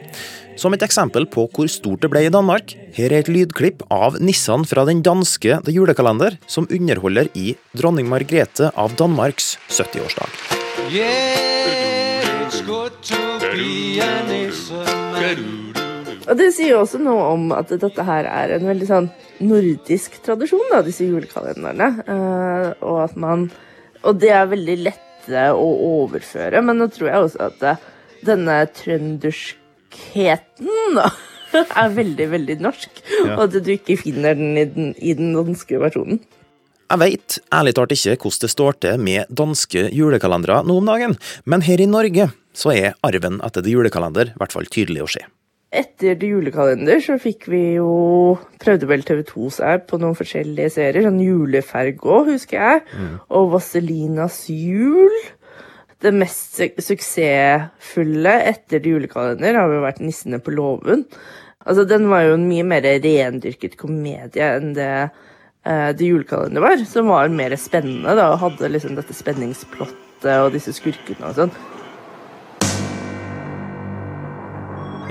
Som 0.59 0.75
et 0.75 0.83
eksempel 0.85 1.25
på 1.29 1.47
hvor 1.53 1.69
stort 1.71 2.03
det 2.03 2.09
ble 2.13 2.25
i 2.27 2.31
Danmark, 2.33 2.75
her 2.93 3.09
er 3.09 3.23
et 3.23 3.31
lydklipp 3.31 3.81
av 3.93 4.19
nissene 4.21 4.67
fra 4.69 4.85
den 4.85 5.01
danske 5.05 5.57
The 5.65 5.73
Julekalender, 5.73 6.37
som 6.45 6.67
underholder 6.69 7.29
i 7.33 7.55
Dronning 7.77 8.09
Margrethe 8.11 8.69
av 8.77 8.93
Danmarks 8.99 9.55
70-årsdag. 9.73 10.29
Og 16.23 16.37
det 16.39 16.51
sier 16.55 16.77
også 16.77 17.01
noe 17.01 17.25
om 17.33 17.49
at 17.55 17.73
dette 17.73 18.05
her 18.05 18.29
er 18.29 18.53
en 18.55 18.69
veldig 18.69 18.89
sånn 18.89 19.09
nordisk 19.43 20.19
tradisjon, 20.23 20.69
da, 20.71 20.83
disse 20.85 21.07
julekalenderne. 21.09 21.89
Eh, 22.05 22.69
og 22.85 23.03
at 23.09 23.17
man 23.19 23.49
Og 24.03 24.17
det 24.19 24.33
er 24.35 24.49
veldig 24.51 24.73
lette 24.83 25.43
å 25.55 25.67
overføre, 26.03 26.59
men 26.59 26.75
nå 26.75 26.89
tror 26.91 27.07
jeg 27.07 27.25
også 27.25 27.45
at 27.45 27.61
eh, 27.63 27.83
denne 28.27 28.57
trønderskheten, 28.75 29.62
da, 30.97 31.09
er 31.83 31.97
veldig, 31.97 32.29
veldig 32.33 32.59
norsk. 32.63 33.03
Ja. 33.23 33.35
Og 33.37 33.43
at 33.47 33.59
du 33.65 33.73
ikke 33.75 33.97
finner 34.01 34.37
den 34.37 34.57
i 34.57 34.65
den, 34.69 34.93
i 34.97 35.15
den 35.17 35.33
danske 35.37 35.81
versjonen. 35.81 36.23
Jeg 36.93 37.01
veit 37.01 37.37
ærlig 37.55 37.73
talt 37.73 37.93
ikke 37.95 38.17
hvordan 38.21 38.41
det 38.43 38.51
står 38.51 38.75
til 38.85 38.99
med 39.01 39.29
danske 39.33 39.87
julekalendere 39.95 40.59
nå 40.67 40.75
om 40.77 40.89
dagen, 40.91 41.15
men 41.49 41.63
her 41.65 41.81
i 41.81 41.89
Norge 41.89 42.27
så 42.53 42.73
er 42.73 42.97
arven 43.01 43.39
etter 43.45 43.65
det 43.65 43.73
Julekalender 43.73 44.29
i 44.29 44.37
hvert 44.37 44.53
fall 44.53 44.69
tydelig 44.69 45.01
å 45.01 45.09
se. 45.15 45.23
Etter 45.73 46.19
det 46.21 46.29
Julekalender 46.29 46.99
så 47.01 47.15
fikk 47.17 47.47
vi 47.49 47.63
jo 47.79 48.37
Prøvde 48.61 48.87
vel 48.87 49.01
TV2 49.03 49.49
seg 49.55 49.87
på 49.89 49.97
noen 49.99 50.13
forskjellige 50.15 50.75
serier. 50.75 51.07
Sånn 51.07 51.17
Juleferge 51.19 52.05
òg, 52.05 52.29
husker 52.29 52.61
jeg. 52.61 52.83
Og 53.33 53.49
Vaselinas 53.55 54.37
jul. 54.53 55.17
Det 56.03 56.11
mest 56.11 56.57
su 56.57 56.65
suksessfulle 56.83 58.33
etter 58.49 58.83
Julekalender 58.83 59.55
har 59.55 59.71
jo 59.71 59.83
vært 59.85 60.01
Nissene 60.03 60.41
på 60.43 60.51
låven. 60.51 61.05
Altså, 61.63 61.85
den 61.87 62.09
var 62.11 62.25
jo 62.25 62.33
en 62.35 62.47
mye 62.49 62.65
mer 62.67 62.83
rendyrket 62.83 63.77
komedie 63.79 64.49
enn 64.57 64.73
det 64.75 64.89
uh, 65.07 65.91
det 65.95 66.09
Julekalender 66.09 66.63
var. 66.63 66.83
Som 66.89 67.07
var 67.07 67.31
mer 67.31 67.55
spennende, 67.55 68.17
da, 68.19 68.33
og 68.33 68.41
hadde 68.41 68.73
liksom 68.73 68.97
dette 68.99 69.15
spenningsplottet 69.15 70.27
og 70.43 70.51
disse 70.55 70.75
skurkene 70.75 71.29
og 71.29 71.39
sånn. 71.39 71.53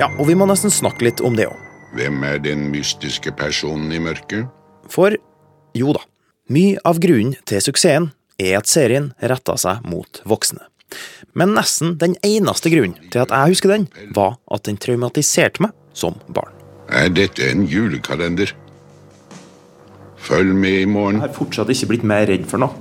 Ja, 0.00 0.10
og 0.18 0.26
vi 0.28 0.36
må 0.36 0.48
nesten 0.48 0.72
snakke 0.72 1.06
litt 1.08 1.22
om 1.24 1.36
det 1.38 1.48
òg. 1.48 1.68
Hvem 1.96 2.20
er 2.24 2.40
den 2.40 2.66
mystiske 2.72 3.32
personen 3.36 3.92
i 3.92 4.00
mørket? 4.00 4.48
For 4.92 5.16
jo 5.76 5.96
da, 5.96 6.04
mye 6.52 6.80
av 6.88 7.00
grunnen 7.00 7.36
til 7.48 7.64
suksessen 7.64 8.10
er 8.40 8.58
at 8.60 8.68
serien 8.68 9.12
retta 9.20 9.56
seg 9.60 9.84
mot 9.88 10.20
voksne. 10.28 10.71
Men 11.38 11.54
nesten 11.56 11.96
den 12.00 12.16
eneste 12.26 12.72
grunnen 12.72 13.10
til 13.12 13.22
at 13.24 13.32
jeg 13.32 13.54
husker 13.54 13.72
den, 13.72 13.86
var 14.16 14.36
at 14.52 14.66
den 14.68 14.80
traumatiserte 14.80 15.64
meg 15.64 15.76
som 15.96 16.18
barn. 16.28 16.52
Er 16.92 17.08
dette 17.12 17.46
en 17.48 17.64
julekalender? 17.68 18.52
Følg 20.22 20.52
med 20.54 20.82
i 20.82 20.88
morgen. 20.88 21.18
Jeg 21.18 21.28
har 21.30 21.36
fortsatt 21.36 21.72
ikke 21.72 21.94
blitt 21.94 22.04
mer 22.06 22.26
redd 22.28 22.44
for 22.50 22.62
noe. 22.62 22.76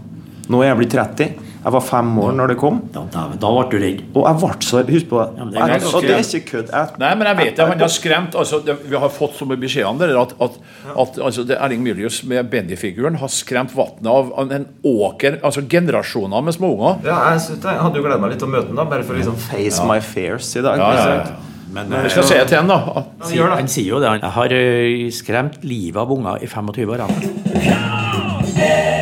Nå 0.52 0.62
er 0.62 0.72
jeg 0.72 0.82
blitt 0.82 0.96
30. 0.98 1.51
Jeg 1.62 1.74
var 1.76 1.84
fem 1.86 2.08
år 2.18 2.32
når 2.34 2.52
det 2.52 2.56
kom. 2.58 2.80
Da, 2.94 3.04
da, 3.14 3.24
da 3.38 3.50
ble 3.54 3.66
du 3.70 3.76
redd. 3.84 4.00
Og 4.18 4.24
jeg 4.26 4.38
ble 4.42 4.66
så 4.66 4.80
Husk 4.88 5.10
på 5.12 5.20
ja, 5.22 5.46
det 5.46 5.60
er 5.62 5.74
Jeg- 5.76 5.84
og 5.92 6.02
det 6.02 6.16
er 6.16 6.24
ikke 6.26 6.50
kødd. 6.52 6.72
Nei, 7.04 7.12
men 7.20 7.28
jeg 7.30 7.38
vet 7.38 7.56
det. 7.60 7.68
Han 7.70 7.84
har 7.84 7.92
skremt 7.94 8.34
altså, 8.36 8.60
det, 8.66 8.78
Vi 8.90 8.98
har 8.98 9.10
fått 9.14 9.36
som 9.38 9.54
beskjed 9.54 9.86
om 9.86 10.00
det, 10.02 10.10
at, 10.18 10.34
at, 10.42 10.58
at 11.04 11.20
altså, 11.22 11.46
det 11.46 11.60
Erling 11.62 11.84
Mylius 11.86 12.24
med 12.26 12.50
Bendy-figuren 12.50 13.20
har 13.22 13.30
skremt 13.30 13.76
vannet 13.78 14.10
av 14.10 14.52
en 14.52 14.66
åker 14.84 15.38
Altså 15.44 15.62
generasjoner 15.70 16.42
med 16.42 16.54
småunger. 16.58 17.06
Ja, 17.06 17.20
jeg, 17.32 17.42
synes 17.46 17.64
jeg 17.70 17.78
hadde 17.86 18.02
jo 18.02 18.04
gledet 18.08 18.22
meg 18.26 18.34
litt 18.34 18.42
til 18.42 18.50
å 18.50 18.54
møte 18.56 18.68
den, 18.72 18.82
da, 18.82 18.88
bare 18.96 19.06
for 19.06 19.14
å 19.14 19.22
liksom 19.22 19.38
face 19.46 19.86
my 19.86 20.00
fears 20.02 20.50
i 20.58 20.66
dag. 20.66 20.82
Ja, 20.82 20.92
ja, 20.98 21.16
ja. 21.22 21.40
Men 21.72 21.94
Vi 22.04 22.10
skal 22.12 22.26
se 22.28 22.40
til 22.50 22.58
ham, 22.58 22.68
da. 22.68 22.78
han, 22.84 23.06
han 23.22 23.70
sier 23.72 23.94
jo 23.94 24.02
det. 24.04 24.10
Han 24.10 24.20
jeg 24.26 24.34
har 24.36 24.50
ø, 24.58 25.12
skremt 25.16 25.62
livet 25.64 26.02
av 26.02 26.12
unger 26.12 26.44
i 26.44 26.50
25 26.52 26.92
år. 26.92 27.06
Han. 27.06 29.00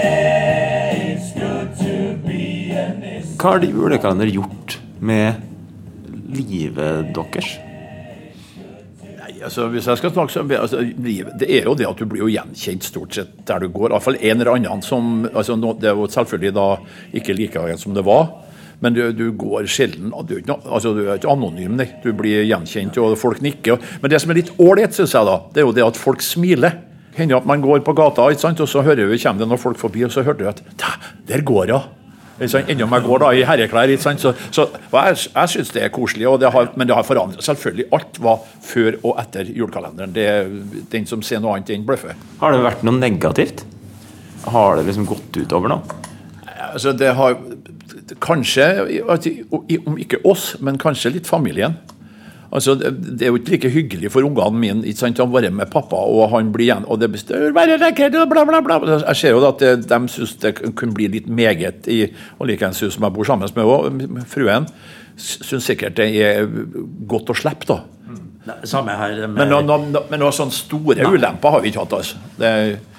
Hva 3.39 3.53
har 3.53 3.61
de 3.63 3.69
Julekalender 3.71 4.27
gjort 4.27 4.73
med 4.99 5.37
livet 6.35 7.13
deres? 7.15 7.53
Altså, 9.39 9.69
hvis 9.71 9.85
jeg 9.87 9.99
skal 10.01 10.11
snakke 10.11 10.33
så, 10.33 10.41
altså, 10.43 10.81
Det 10.83 11.47
er 11.47 11.69
jo 11.69 11.75
det 11.79 11.87
at 11.87 12.01
du 12.01 12.03
blir 12.03 12.25
jo 12.25 12.33
gjenkjent 12.33 12.83
stort 12.83 13.15
sett 13.15 13.31
der 13.47 13.63
du 13.63 13.69
går. 13.71 13.93
Iallfall 13.93 14.17
en 14.19 14.41
eller 14.41 14.57
annen 14.57 14.83
som 14.83 15.23
altså, 15.31 15.55
Det 15.55 15.87
er 15.87 15.95
jo 15.95 16.09
selvfølgelig 16.11 16.51
da 16.57 16.65
ikke 17.15 17.37
like 17.37 17.77
som 17.79 17.95
det 17.95 18.03
var. 18.03 18.27
Men 18.83 18.93
du, 18.93 19.05
du 19.15 19.31
går 19.31 19.67
sjelden 19.71 20.11
du 20.27 20.33
er, 20.35 20.41
ikke, 20.43 20.57
altså, 20.67 20.91
du 20.93 21.05
er 21.05 21.15
ikke 21.15 21.31
anonym, 21.31 21.77
nei. 21.79 21.87
Du 22.03 22.11
blir 22.11 22.43
gjenkjent, 22.43 22.99
og 22.99 23.15
folk 23.19 23.39
nikker. 23.39 23.79
Men 24.01 24.11
det 24.11 24.19
som 24.19 24.31
er 24.31 24.39
litt 24.41 24.51
ålreit, 24.59 24.95
syns 24.95 25.15
jeg, 25.15 25.27
da, 25.27 25.37
det 25.53 25.63
er 25.63 25.67
jo 25.67 25.75
det 25.75 25.85
at 25.87 25.99
folk 25.99 26.23
smiler. 26.23 26.75
Hender 27.15 27.39
at 27.39 27.47
man 27.47 27.63
går 27.63 27.83
på 27.87 27.95
gata, 27.95 28.27
ikke 28.31 28.43
sant? 28.43 28.59
og 28.59 28.67
så 28.71 28.83
hører 28.83 29.07
vi, 29.07 29.19
kommer 29.19 29.43
det 29.43 29.47
noen 29.47 29.63
folk 29.63 29.79
forbi, 29.79 30.03
og 30.07 30.11
så 30.11 30.27
hører 30.27 30.39
du 30.43 30.51
at 30.51 30.61
Der 31.27 31.47
går 31.47 31.71
hun! 31.75 31.98
Enda 32.39 32.85
om 32.85 32.93
jeg 32.95 33.05
går 33.05 33.23
da 33.23 33.31
i 33.35 33.43
herreklær. 33.47 33.91
Så, 33.99 34.33
så 34.55 34.65
jeg, 34.71 35.17
jeg 35.27 35.53
syns 35.53 35.73
det 35.75 35.83
er 35.83 35.91
koselig, 35.93 36.29
det 36.39 36.51
har, 36.55 36.71
men 36.79 36.87
det 36.87 36.95
har 36.95 37.07
forandret 37.07 37.43
Selvfølgelig, 37.43 37.87
alt 37.95 38.19
var 38.23 38.43
før 38.65 38.99
og 39.03 39.19
etter 39.21 39.49
julekalenderen. 39.55 40.13
Det, 40.15 40.27
er 40.27 40.49
den 40.91 41.07
som 41.09 41.23
ser 41.25 41.43
noe 41.43 41.57
annet, 41.57 41.71
den 41.71 41.85
bløffer. 41.87 42.15
Har 42.39 42.55
det 42.55 42.63
vært 42.63 42.85
noe 42.87 42.99
negativt? 42.99 43.65
Har 44.49 44.79
det 44.79 44.87
liksom 44.87 45.07
gått 45.09 45.41
utover 45.41 45.73
noe? 45.73 45.99
Altså, 46.69 46.93
det 46.93 47.13
har 47.17 47.37
kanskje, 48.23 48.65
om 49.85 49.97
ikke 49.99 50.21
oss, 50.27 50.53
men 50.63 50.79
kanskje 50.81 51.13
litt 51.17 51.29
familien. 51.29 51.77
Altså, 52.51 52.73
det 52.79 53.21
er 53.21 53.29
jo 53.29 53.37
ikke 53.37 53.51
like 53.53 53.69
hyggelig 53.69 54.09
for 54.11 54.25
ungene 54.25 54.57
mine 54.57 54.87
ikke 54.89 55.03
sant, 55.03 55.19
å 55.21 55.27
være 55.29 55.51
med 55.53 55.69
pappa, 55.69 55.99
og 56.01 56.31
han 56.31 56.47
blir 56.53 56.65
igjen 56.65 56.87
og 56.89 56.97
det 57.01 57.11
består, 57.13 57.51
bla, 57.53 58.45
bla, 58.45 58.61
bla. 58.65 58.79
Jeg 59.03 59.15
ser 59.19 59.35
jo 59.35 59.43
at 59.45 59.59
det, 59.61 59.73
de 59.91 59.99
syns 60.09 60.33
det 60.41 60.55
kunne 60.73 60.95
bli 60.97 61.07
litt 61.13 61.27
meget 61.29 61.85
i 61.93 61.99
og 62.39 62.47
likeens 62.49 62.81
hun 62.81 62.89
som 62.95 63.05
jeg 63.05 63.13
bor 63.19 63.29
sammen 63.29 63.53
med, 63.53 63.69
også, 63.69 64.25
fruen. 64.33 64.65
Syns 65.19 65.67
sikkert 65.69 65.97
det 65.99 66.09
er 66.23 66.49
godt 67.11 67.29
å 67.29 67.37
slippe, 67.37 67.69
da. 67.69 67.79
Samme 68.65 68.95
her. 68.97 69.27
Men, 69.29 69.49
noe- 69.51 69.61
noe- 69.67 70.05
men 70.09 70.17
noen 70.23 70.33
sånne 70.33 70.55
store 70.55 71.05
ulemper 71.05 71.53
har 71.53 71.61
vi 71.61 71.69
ikke 71.69 71.83
hatt. 71.83 71.93
altså. 71.99 72.17
Det, 72.39 72.53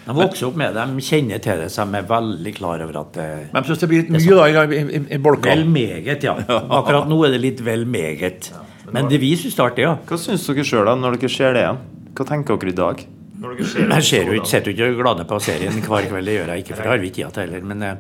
de 0.07 0.15
vokser 0.17 0.47
opp 0.47 0.57
med 0.61 0.75
det, 0.79 0.85
de 0.95 1.03
kjenner 1.05 1.41
til 1.43 1.59
det, 1.65 1.69
så 1.75 1.85
de 1.91 1.99
er 1.99 2.07
veldig 2.07 2.53
klar 2.57 2.83
over 2.87 3.01
at 3.03 3.11
det 3.19 3.27
men 3.51 3.59
jeg 3.65 3.73
syns 3.73 3.83
det 3.83 3.89
blir 3.91 4.05
litt 4.05 4.13
mye 4.15 4.39
da, 4.39 4.47
i, 4.63 4.79
i, 4.79 5.01
i 5.17 5.19
bolka. 5.23 5.51
Vel 5.57 5.65
meget, 5.67 6.23
ja. 6.29 6.37
Akkurat 6.47 7.11
nå 7.11 7.19
er 7.27 7.35
det 7.35 7.43
litt 7.43 7.65
vel 7.67 7.83
meget. 7.91 8.53
Men 8.93 9.09
det 9.11 9.21
vi 9.23 9.33
syns 9.39 9.55
det 9.57 9.63
er 9.63 9.71
artig, 9.71 9.85
ja. 9.87 9.95
Hva 10.09 10.19
syns 10.19 10.45
dere 10.49 10.65
sjøl 10.67 10.91
når 11.01 11.17
dere 11.21 11.31
ser 11.33 11.57
det 11.57 11.65
igjen? 11.65 11.81
Hva 12.19 12.27
tenker 12.29 12.59
dere 12.61 12.73
i 12.75 12.79
dag? 12.81 13.03
Når 13.41 13.55
dere 13.57 13.67
ser 13.71 13.87
Jeg 13.95 14.05
ser 14.11 14.27
jo 14.29 14.35
ikke, 14.37 14.51
sitter 14.51 14.75
jo 14.77 14.89
ikke 14.91 15.01
glade 15.03 15.25
på 15.31 15.39
serien 15.41 15.79
hver 15.87 16.09
kveld, 16.11 16.27
det 16.29 16.35
gjør 16.39 16.51
jeg 16.55 16.65
ikke, 16.65 16.75
for 16.77 16.83
det 16.85 16.91
har 16.93 16.99
vi 17.01 17.09
ikke 17.13 17.17
tid 17.23 17.33
til 17.39 17.43
heller. 17.47 17.63
Men 17.71 17.83
eh, 17.83 17.97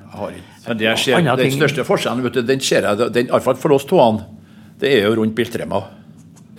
Men 0.68 0.78
det 0.82 0.88
jeg 0.90 0.98
ser, 1.06 1.16
Andre 1.20 1.36
den 1.40 1.54
største 1.56 1.84
forskjellen, 1.88 2.22
vet 2.26 2.34
du, 2.36 2.42
den 2.50 2.60
ser 2.60 2.84
jeg, 2.90 3.10
den, 3.14 3.26
i 3.30 3.32
hvert 3.32 3.46
fall 3.46 3.56
for 3.62 3.72
oss 3.78 3.86
toene, 3.88 4.26
det 4.80 4.92
er 4.98 5.06
jo 5.08 5.14
rundt 5.20 5.34
biltremma. 5.38 5.80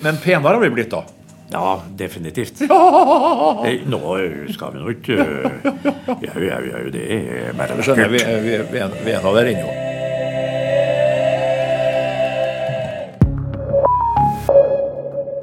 Men 0.01 0.17
penere 0.23 0.55
har 0.57 0.63
vi 0.63 0.69
blitt 0.73 0.89
da. 0.95 1.03
ja, 1.51 1.75
definitivt. 1.99 2.61
Ja! 2.71 3.77
Nå 3.91 3.99
skal 4.55 4.73
vi 4.73 4.79
nå 4.81 4.89
ikke 4.95 5.15
Jau, 6.21 6.41
jau, 6.41 6.59
jau, 6.71 6.81
det 6.93 7.03
er 7.11 7.53
bare 7.57 7.77
skjønner, 7.85 8.09
vi, 8.09 8.21
vi, 8.23 8.57
vi, 8.71 8.79
er- 8.81 8.95
vi 9.05 9.11
er 9.13 9.19
en 9.19 9.27
av 9.29 9.35
der 9.37 9.51
ennå. 9.53 9.90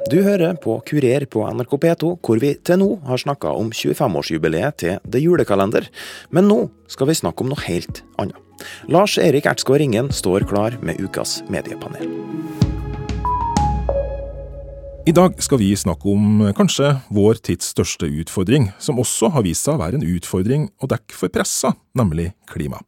Du 0.09 0.23
hører 0.25 0.55
på 0.57 0.79
Kurer 0.89 1.21
på 1.29 1.43
NRK 1.53 1.73
P2, 1.83 2.07
hvor 2.25 2.39
vi 2.41 2.55
til 2.65 2.79
nå 2.81 2.87
har 3.05 3.19
snakka 3.21 3.51
om 3.53 3.67
25-årsjubileet 3.69 4.79
til 4.81 4.95
The 5.05 5.19
Julekalender. 5.21 5.85
Men 6.33 6.47
nå 6.49 6.57
skal 6.89 7.11
vi 7.11 7.17
snakke 7.19 7.45
om 7.45 7.51
noe 7.51 7.61
helt 7.67 8.01
annet. 8.17 8.39
Lars 8.89 9.19
Erik 9.21 9.45
Ertsgaard 9.51 9.83
Ringen 9.83 10.09
står 10.09 10.47
klar 10.49 10.79
med 10.81 10.97
ukas 10.97 11.43
mediepanel. 11.53 12.09
I 15.05 15.13
dag 15.13 15.37
skal 15.45 15.61
vi 15.61 15.69
snakke 15.77 16.09
om 16.09 16.41
eh, 16.47 16.55
kanskje 16.57 16.95
vår 17.13 17.43
tids 17.45 17.69
største 17.75 18.09
utfordring, 18.09 18.71
som 18.81 18.97
også 19.01 19.29
har 19.35 19.45
vist 19.45 19.67
seg 19.67 19.77
å 19.77 19.83
være 19.83 20.01
en 20.01 20.09
utfordring 20.09 20.71
å 20.81 20.89
dekke 20.89 21.21
for 21.21 21.33
pressa, 21.33 21.75
nemlig 21.97 22.31
klima. 22.49 22.81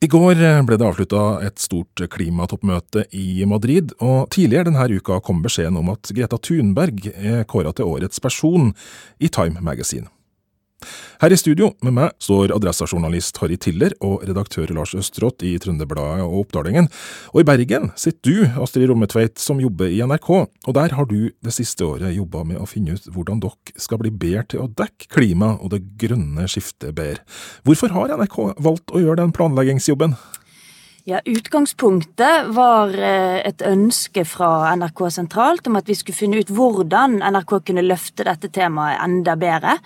I 0.00 0.08
går 0.08 0.38
eh, 0.40 0.58
ble 0.64 0.78
det 0.80 0.86
avslutta 0.88 1.22
et 1.44 1.60
stort 1.60 2.00
klimatoppmøte 2.08 3.02
i 3.12 3.44
Madrid, 3.44 3.92
og 4.00 4.30
tidligere 4.32 4.70
denne 4.70 4.86
uka 4.96 5.18
kom 5.20 5.42
beskjeden 5.44 5.76
om 5.76 5.90
at 5.92 6.08
Greta 6.16 6.38
Thunberg 6.40 7.10
er 7.12 7.44
kåra 7.44 7.74
til 7.76 7.90
årets 7.90 8.22
person 8.24 8.70
i 9.20 9.28
Time 9.28 9.60
Magazine. 9.60 10.08
Her 11.20 11.34
i 11.34 11.38
studio 11.38 11.70
med 11.84 11.94
meg 11.96 12.14
står 12.22 12.54
adressajournalist 12.54 13.36
Harry 13.42 13.58
Tiller 13.60 13.92
og 14.04 14.24
redaktør 14.28 14.70
Lars 14.76 14.94
Østerått 14.96 15.44
i 15.44 15.52
Trønderbladet 15.60 16.24
og 16.24 16.38
Oppdalingen. 16.44 16.88
Og 17.34 17.42
i 17.42 17.46
Bergen 17.48 17.90
sitter 18.00 18.20
du, 18.24 18.62
Astrid 18.62 18.88
Rommetveit, 18.88 19.36
som 19.40 19.60
jobber 19.60 19.92
i 19.92 20.00
NRK, 20.00 20.30
og 20.40 20.76
der 20.76 20.96
har 20.96 21.08
du 21.10 21.30
det 21.30 21.54
siste 21.56 21.84
året 21.86 22.16
jobba 22.16 22.44
med 22.48 22.60
å 22.60 22.68
finne 22.68 22.96
ut 22.96 23.10
hvordan 23.12 23.42
dere 23.44 23.76
skal 23.80 24.00
bli 24.00 24.12
bedre 24.12 24.46
til 24.54 24.64
å 24.64 24.70
dekke 24.80 25.10
klima 25.12 25.54
og 25.58 25.74
det 25.74 25.82
grønne 26.00 26.48
skiftet 26.50 26.96
bedre. 26.96 27.24
Hvorfor 27.68 27.92
har 27.96 28.16
NRK 28.16 28.38
valgt 28.60 28.94
å 28.94 29.02
gjøre 29.02 29.20
den 29.22 29.34
planleggingsjobben? 29.36 30.16
Ja, 31.08 31.20
Utgangspunktet 31.24 32.50
var 32.52 32.92
eh, 32.92 33.40
et 33.48 33.62
ønske 33.64 34.24
fra 34.28 34.70
NRK 34.76 35.06
sentralt 35.14 35.66
om 35.70 35.78
at 35.80 35.88
vi 35.88 35.96
skulle 35.96 36.18
finne 36.18 36.42
ut 36.42 36.52
hvordan 36.52 37.18
NRK 37.24 37.54
kunne 37.70 37.84
løfte 37.86 38.26
dette 38.28 38.50
temaet 38.52 39.00
enda 39.04 39.36
bedre. 39.40 39.78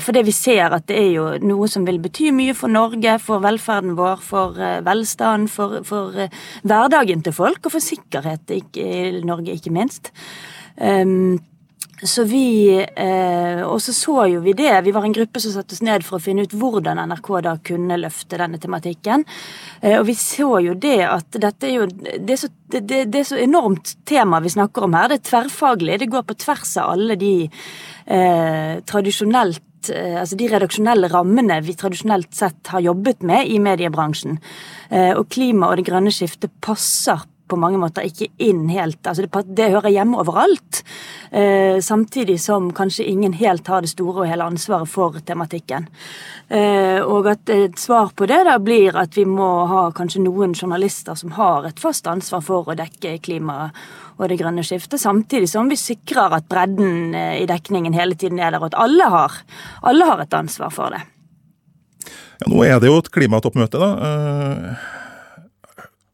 For 0.00 0.16
det 0.16 0.24
vi 0.24 0.34
ser 0.34 0.72
at 0.72 0.86
det 0.88 0.96
er 0.98 1.10
jo 1.12 1.26
noe 1.44 1.68
som 1.70 1.84
vil 1.84 2.00
bety 2.02 2.30
mye 2.34 2.56
for 2.56 2.72
Norge, 2.72 3.18
for 3.22 3.44
velferden 3.44 3.96
vår, 3.98 4.22
for 4.24 4.60
eh, 4.60 4.80
velstanden, 4.84 5.50
for, 5.52 5.82
for 5.86 6.16
eh, 6.16 6.44
hverdagen 6.64 7.24
til 7.24 7.36
folk, 7.36 7.60
og 7.64 7.76
for 7.76 7.84
sikkerhet 7.84 8.54
i 8.54 9.24
Norge, 9.24 9.54
ikke 9.54 9.74
minst. 9.74 10.14
Um, 10.80 11.38
så 12.04 12.24
vi 12.28 12.84
eh, 12.96 13.62
Og 13.64 13.80
så 13.82 13.92
så 13.96 14.26
jo 14.28 14.40
vi 14.44 14.52
det. 14.52 14.72
Vi 14.84 14.92
var 14.92 15.04
en 15.06 15.14
gruppe 15.16 15.40
som 15.40 15.54
satte 15.54 15.74
oss 15.76 15.82
ned 15.84 16.04
for 16.04 16.18
å 16.18 16.22
finne 16.22 16.44
ut 16.44 16.52
hvordan 16.54 17.00
NRK 17.08 17.30
da 17.46 17.54
kunne 17.64 17.98
løfte 18.00 18.38
denne 18.40 18.60
tematikken. 18.60 19.24
Eh, 19.80 19.96
og 19.98 20.06
vi 20.10 20.16
så 20.18 20.60
jo 20.64 20.76
det 20.76 21.00
at 21.08 21.40
dette 21.40 21.68
er 21.68 21.76
jo 21.78 21.88
Det 21.88 22.36
er 22.36 22.40
så, 22.44 22.50
det, 22.74 22.84
det, 22.88 23.20
er 23.20 23.28
så 23.28 23.40
enormt 23.40 23.96
tema 24.08 24.42
vi 24.44 24.52
snakker 24.52 24.86
om 24.86 24.96
her. 24.98 25.12
Det 25.12 25.22
er 25.22 25.28
tverrfaglig. 25.30 25.98
Det 26.02 26.10
går 26.12 26.26
på 26.28 26.38
tvers 26.44 26.76
av 26.82 26.94
alle 26.94 27.16
de 27.20 27.34
eh, 27.44 28.80
tradisjonelt 28.84 29.92
eh, 29.94 30.20
altså 30.20 30.38
de 30.40 30.48
redaksjonelle 30.52 31.08
rammene 31.12 31.60
vi 31.64 31.76
tradisjonelt 31.78 32.34
sett 32.36 32.72
har 32.74 32.84
jobbet 32.84 33.24
med 33.24 33.48
i 33.48 33.60
mediebransjen. 33.62 34.40
Eh, 34.90 35.12
Og 35.16 35.28
klima 35.32 35.70
og 35.70 35.80
det 35.80 35.88
grønne 35.88 36.12
skiftet 36.12 36.52
passer 36.60 37.24
på 37.48 37.58
mange 37.60 37.78
måter 37.80 38.06
ikke 38.08 38.30
inn 38.42 38.68
helt 38.72 39.04
altså 39.04 39.26
Det, 39.26 39.42
det 39.56 39.70
hører 39.74 39.92
hjemme 39.92 40.20
overalt. 40.22 40.80
Eh, 41.30 41.80
samtidig 41.84 42.38
som 42.40 42.70
kanskje 42.72 43.04
ingen 43.10 43.34
helt 43.36 43.66
har 43.68 43.84
det 43.84 43.92
store 43.92 44.24
og 44.24 44.30
hele 44.30 44.46
ansvaret 44.46 44.88
for 44.88 45.18
tematikken. 45.26 45.88
Eh, 46.48 47.00
og 47.02 47.28
at 47.32 47.50
et 47.52 47.78
svar 47.80 48.14
på 48.16 48.28
det 48.30 48.40
da 48.48 48.56
blir 48.62 48.96
at 48.96 49.16
vi 49.16 49.26
må 49.28 49.50
ha 49.70 49.84
kanskje 49.96 50.24
noen 50.24 50.54
journalister 50.56 51.18
som 51.18 51.34
har 51.36 51.68
et 51.68 51.80
fast 51.80 52.08
ansvar 52.08 52.44
for 52.44 52.70
å 52.70 52.78
dekke 52.78 53.18
klima 53.24 53.68
og 54.14 54.28
det 54.30 54.38
grønne 54.38 54.62
skiftet, 54.62 55.02
samtidig 55.02 55.48
som 55.50 55.68
vi 55.70 55.78
sikrer 55.78 56.36
at 56.36 56.46
bredden 56.50 57.14
eh, 57.18 57.40
i 57.42 57.48
dekningen 57.50 57.96
hele 57.96 58.16
tiden 58.18 58.38
er 58.38 58.54
der, 58.54 58.62
og 58.62 58.70
at 58.72 58.78
alle 58.84 59.08
har, 59.10 59.40
alle 59.82 60.10
har 60.10 60.22
et 60.22 60.36
ansvar 60.38 60.70
for 60.74 60.94
det. 60.94 61.02
Ja, 62.40 62.50
nå 62.50 62.62
er 62.66 62.78
det 62.82 62.90
jo 62.90 63.00
et 63.00 63.10
klimatoppmøte, 63.14 63.80
da. 63.80 63.90
Eh, 64.06 64.92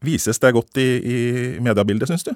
Vises 0.01 0.41
det 0.41 0.53
godt 0.55 0.79
i, 0.81 0.87
i 0.97 1.17
mediebildet, 1.61 2.09
syns 2.09 2.25
du? 2.25 2.33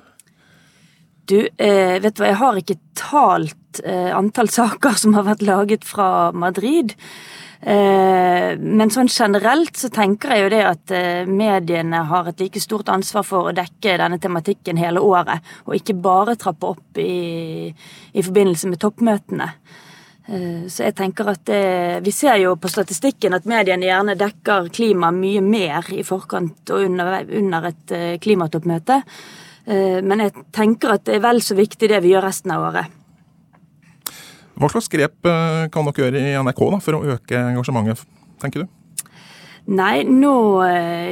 Du, 1.25 1.39
eh, 1.57 1.97
vet 2.01 2.13
du 2.13 2.21
hva, 2.21 2.29
jeg 2.29 2.37
har 2.37 2.59
ikke 2.59 2.77
talt 2.97 3.81
eh, 3.81 4.11
antall 4.13 4.51
saker 4.59 4.99
som 5.01 5.17
har 5.17 5.25
vært 5.25 5.45
laget 5.45 5.87
fra 5.87 6.29
Madrid. 6.35 6.93
Eh, 7.65 8.51
men 8.61 8.91
sånn 8.93 9.09
generelt 9.09 9.79
så 9.79 9.89
tenker 9.89 10.35
jeg 10.35 10.43
jo 10.43 10.51
det 10.53 10.61
at 10.69 10.91
eh, 10.93 11.25
mediene 11.25 12.03
har 12.11 12.29
et 12.29 12.43
like 12.43 12.61
stort 12.61 12.91
ansvar 12.93 13.25
for 13.25 13.49
å 13.49 13.55
dekke 13.57 13.97
denne 14.03 14.19
tematikken 14.21 14.77
hele 14.77 15.01
året, 15.01 15.41
og 15.65 15.79
ikke 15.79 15.97
bare 15.97 16.37
trappe 16.37 16.75
opp 16.75 17.01
i, 17.01 17.71
i 17.73 18.25
forbindelse 18.25 18.69
med 18.69 18.83
toppmøtene. 18.83 19.49
Eh, 20.25 20.65
så 20.67 20.87
jeg 20.87 20.95
tenker 20.97 21.27
at 21.29 21.43
det, 21.45 22.01
Vi 22.05 22.11
ser 22.11 22.39
jo 22.41 22.55
på 22.57 22.69
statistikken 22.71 23.35
at 23.37 23.45
mediene 23.45 23.85
gjerne 23.85 24.17
dekker 24.17 24.71
klima 24.73 25.11
mye 25.13 25.41
mer 25.45 25.85
i 25.93 26.01
forkant 26.03 26.71
og 26.73 26.85
under, 26.87 27.19
under 27.29 27.69
et 27.69 27.93
eh, 27.93 28.13
klimatoppmøte. 28.21 29.01
Eh, 29.65 30.01
men 30.01 30.25
jeg 30.25 30.33
tenker 30.55 30.95
at 30.95 31.05
det 31.05 31.19
er 31.19 31.25
vel 31.27 31.43
så 31.45 31.57
viktig 31.57 31.89
det 31.91 32.01
vi 32.01 32.15
gjør 32.15 32.25
resten 32.25 32.55
av 32.55 32.69
året. 32.71 33.01
Hva 34.55 34.71
slags 34.71 34.87
grep 34.87 35.27
kan 35.27 35.87
dere 35.89 35.99
gjøre 35.99 36.19
i 36.23 36.35
NRK 36.39 36.59
da, 36.71 36.77
for 36.79 36.95
å 36.95 37.15
øke 37.17 37.35
engasjementet, 37.51 38.05
tenker 38.39 38.63
du? 38.63 38.69
Nei, 39.75 40.05
nå 40.07 40.31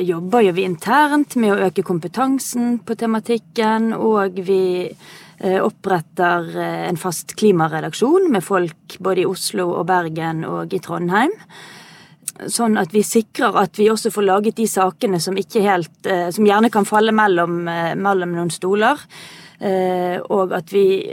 jobber 0.05 0.45
jo 0.45 0.53
vi 0.55 0.63
internt 0.63 1.35
med 1.41 1.51
å 1.51 1.65
øke 1.67 1.83
kompetansen 1.83 2.77
på 2.87 2.95
tematikken, 2.95 3.89
og 3.97 4.39
vi 4.47 4.61
Eh, 4.87 5.21
oppretter 5.43 6.57
eh, 6.57 6.87
en 6.87 6.97
fast 6.97 7.35
klimaredaksjon 7.35 8.29
med 8.31 8.43
folk 8.43 8.97
både 9.03 9.23
i 9.23 9.27
Oslo 9.27 9.73
og 9.75 9.87
Bergen 9.89 10.45
og 10.47 10.73
i 10.73 10.79
Trondheim. 10.79 11.33
Sånn 12.49 12.79
at 12.79 12.93
vi 12.95 13.03
sikrer 13.05 13.59
at 13.61 13.77
vi 13.77 13.89
også 13.91 14.09
får 14.13 14.25
laget 14.25 14.57
de 14.57 14.65
sakene 14.71 15.19
som 15.21 15.35
helt 15.37 16.07
eh, 16.07 16.29
Som 16.31 16.47
gjerne 16.47 16.71
kan 16.71 16.87
falle 16.87 17.11
mellom, 17.11 17.63
mellom 17.99 18.35
noen 18.35 18.51
stoler. 18.51 18.99
Og 19.63 20.51
at 20.51 20.73
vi 20.73 21.07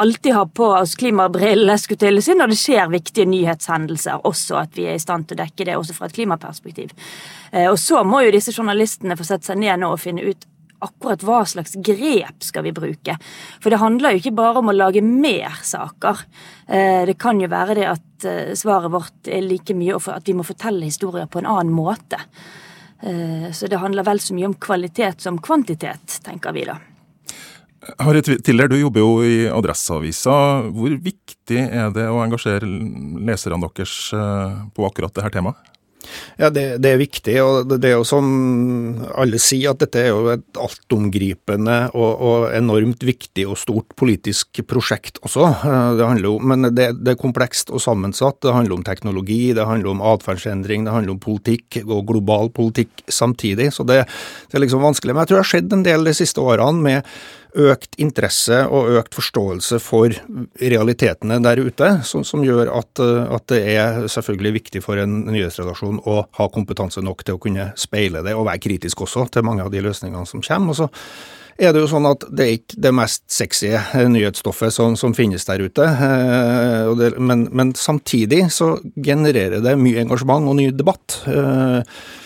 alltid 0.00 0.32
har 0.32 0.46
på 0.46 0.64
oss 0.78 0.94
klimabrillene 0.96 1.74
skulle 1.76 2.00
til 2.00 2.22
si, 2.24 2.32
når 2.32 2.48
det 2.48 2.56
skjer 2.56 2.86
viktige 2.88 3.26
nyhetshendelser. 3.28 4.22
Også 4.24 4.56
at 4.62 4.72
vi 4.78 4.86
er 4.88 4.96
i 4.96 5.02
stand 5.02 5.26
til 5.28 5.36
å 5.36 5.42
dekke 5.42 5.66
det 5.68 5.74
også 5.76 5.98
fra 5.98 6.08
et 6.08 6.14
klimaperspektiv. 6.16 6.94
Og 7.68 7.76
så 7.76 8.00
må 8.08 8.22
jo 8.24 8.32
disse 8.32 8.54
journalistene 8.54 9.18
få 9.18 9.26
sette 9.28 9.50
seg 9.50 9.60
ned 9.60 9.82
nå 9.82 9.92
og 9.92 10.00
finne 10.00 10.24
ut 10.24 10.46
akkurat 10.84 11.22
hva 11.26 11.42
slags 11.48 11.76
grep 11.84 12.44
skal 12.44 12.66
vi 12.66 12.74
bruke. 12.76 13.16
For 13.62 13.72
det 13.72 13.80
handler 13.82 14.14
jo 14.14 14.22
ikke 14.22 14.34
bare 14.38 14.62
om 14.62 14.70
å 14.72 14.76
lage 14.76 15.02
mer 15.04 15.58
saker. 15.66 16.24
Eh, 16.66 17.02
det 17.08 17.18
kan 17.22 17.40
jo 17.40 17.50
være 17.52 17.78
det 17.78 17.88
at 17.90 18.28
eh, 18.28 18.52
svaret 18.58 18.92
vårt 18.92 19.30
er 19.30 19.44
like 19.46 19.76
mye 19.76 19.98
at 19.98 20.28
vi 20.28 20.36
må 20.36 20.46
fortelle 20.46 20.86
historier 20.86 21.28
på 21.30 21.42
en 21.42 21.50
annen 21.50 21.74
måte. 21.74 22.20
Eh, 23.02 23.50
så 23.54 23.70
det 23.70 23.82
handler 23.82 24.06
vel 24.06 24.22
så 24.22 24.36
mye 24.36 24.50
om 24.50 24.58
kvalitet 24.58 25.24
som 25.24 25.40
kvantitet, 25.42 26.20
tenker 26.26 26.56
vi 26.56 26.66
da. 26.68 26.78
Harriet 27.98 28.28
Tiller, 28.46 28.70
du 28.70 28.76
jobber 28.78 29.02
jo 29.02 29.14
i 29.26 29.36
Adresseavisa. 29.50 30.34
Hvor 30.70 30.92
viktig 31.02 31.64
er 31.66 31.90
det 31.90 32.06
å 32.06 32.20
engasjere 32.22 32.68
leserne 33.26 33.58
deres 33.64 33.96
på 34.70 34.86
akkurat 34.86 35.10
dette 35.18 35.32
temaet? 35.34 35.72
Ja, 36.40 36.50
det, 36.52 36.64
det, 36.82 36.92
er 36.92 37.00
viktig. 37.00 37.34
og 37.42 37.72
det 37.72 37.90
er 37.90 37.96
jo 37.96 38.06
som 38.06 38.26
alle 39.18 39.40
sier, 39.42 39.72
at 39.72 39.82
dette 39.82 40.00
er 40.00 40.10
jo 40.10 40.30
et 40.32 40.60
altomgripende 40.60 41.78
og, 41.92 42.10
og 42.12 42.46
enormt 42.56 43.04
viktig 43.06 43.46
og 43.48 43.58
stort 43.60 43.96
politisk 43.98 44.62
prosjekt 44.68 45.20
også. 45.22 45.48
Eh, 45.48 45.90
det 45.98 46.08
handler 46.08 46.28
jo, 46.30 46.36
Men 46.38 46.70
det, 46.70 46.88
det, 47.00 47.14
er 47.14 47.20
komplekst 47.20 47.72
og 47.72 47.82
sammensatt. 47.84 48.40
Det 48.42 48.54
handler 48.54 48.78
om 48.78 48.86
teknologi, 48.86 49.52
det 49.56 49.68
handler 49.68 49.94
om 49.94 50.04
atferdsendring, 50.12 50.86
det 50.86 50.96
handler 50.96 51.16
om 51.16 51.22
politikk 51.22 51.82
og 51.86 52.06
global 52.08 52.50
politikk 52.54 53.04
samtidig. 53.08 53.72
Så 53.76 53.86
det, 53.88 54.02
det 54.50 54.58
er 54.58 54.66
liksom 54.66 54.84
vanskelig. 54.84 55.14
Men 55.14 55.24
jeg 55.24 55.32
tror 55.32 55.40
det 55.40 55.46
har 55.46 55.52
skjedd 55.54 55.78
en 55.78 55.86
del 55.86 56.08
de 56.08 56.16
siste 56.16 56.42
årene 56.42 56.82
med 56.82 57.12
økt 57.52 57.98
interesse 58.00 58.62
og 58.72 58.94
økt 58.98 59.16
forståelse 59.16 59.78
for 59.82 60.14
realitetene 60.60 61.38
der 61.44 61.60
ute, 61.60 61.90
som, 62.08 62.24
som 62.24 62.44
gjør 62.44 62.70
at, 62.72 63.02
at, 63.02 63.44
det 63.52 63.60
er 63.74 64.06
selvfølgelig 64.10 64.54
viktig 64.60 64.82
for 64.84 65.00
en 65.00 65.22
nyhetsredaksjon 65.28 66.00
å 66.08 66.22
ha 66.38 66.48
kompetanse 66.52 67.04
nok 67.04 67.26
til 67.26 67.36
å 67.36 67.42
kunne 67.42 67.70
speile 67.80 68.24
det, 68.24 68.36
og 68.36 68.48
være 68.48 68.62
kritisk 68.64 69.04
også 69.04 69.28
til 69.32 69.46
mange 69.46 69.66
av 69.66 69.72
de 69.72 69.82
løsningene 69.84 70.28
som 70.28 70.44
kommer. 70.44 70.72
Og 70.72 70.80
så 70.80 70.88
er 71.60 71.74
det 71.74 71.82
jo 71.82 71.90
sånn 71.90 72.08
at 72.08 72.24
det 72.32 72.46
er 72.46 72.56
ikke 72.56 72.80
det 72.86 72.94
mest 72.96 73.26
sexy 73.30 73.74
nyhetsstoffet 74.14 74.72
som, 74.72 74.96
som 74.96 75.12
finnes 75.16 75.44
der 75.48 75.66
ute. 75.66 75.84
Eh, 75.84 77.12
men, 77.20 77.46
men, 77.52 77.76
samtidig 77.76 78.46
så 78.54 78.74
genererer 78.96 79.60
det 79.64 79.76
mye 79.80 80.00
engasjement 80.06 80.48
og 80.48 80.58
ny 80.58 80.70
debatt. 80.72 81.20
Eh, 81.28 81.80
Eh, 81.82 82.21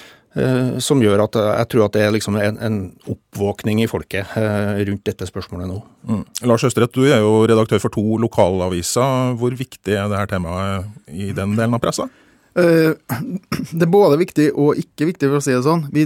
som 0.85 1.01
gjør 1.01 1.22
at 1.25 1.37
jeg 1.38 1.68
tror 1.72 1.87
at 1.87 1.94
det 1.96 2.03
er 2.05 2.12
liksom 2.12 2.37
en, 2.37 2.59
en 2.61 2.77
oppvåkning 3.09 3.81
i 3.81 3.88
folket 3.88 4.37
eh, 4.37 4.83
rundt 4.88 5.07
dette 5.09 5.29
spørsmålet 5.29 5.70
nå. 5.70 5.79
Mm. 6.09 6.22
Lars 6.51 6.66
Østredt, 6.68 6.92
du 6.92 7.09
er 7.09 7.22
jo 7.25 7.46
redaktør 7.49 7.81
for 7.81 7.94
to 7.94 8.18
lokalaviser. 8.20 9.33
Hvor 9.40 9.57
viktig 9.57 9.96
er 9.96 10.11
dette 10.12 10.35
temaet 10.35 10.90
i 11.09 11.31
den 11.37 11.57
delen 11.57 11.79
av 11.79 11.81
pressa? 11.81 12.09
Eh, 12.53 12.92
det 13.79 13.87
er 13.87 13.92
både 13.92 14.20
viktig 14.20 14.51
og 14.53 14.81
ikke 14.83 15.09
viktig, 15.12 15.31
for 15.31 15.40
å 15.40 15.44
si 15.46 15.57
det 15.57 15.64
sånn. 15.64 15.87
Vi 15.94 16.05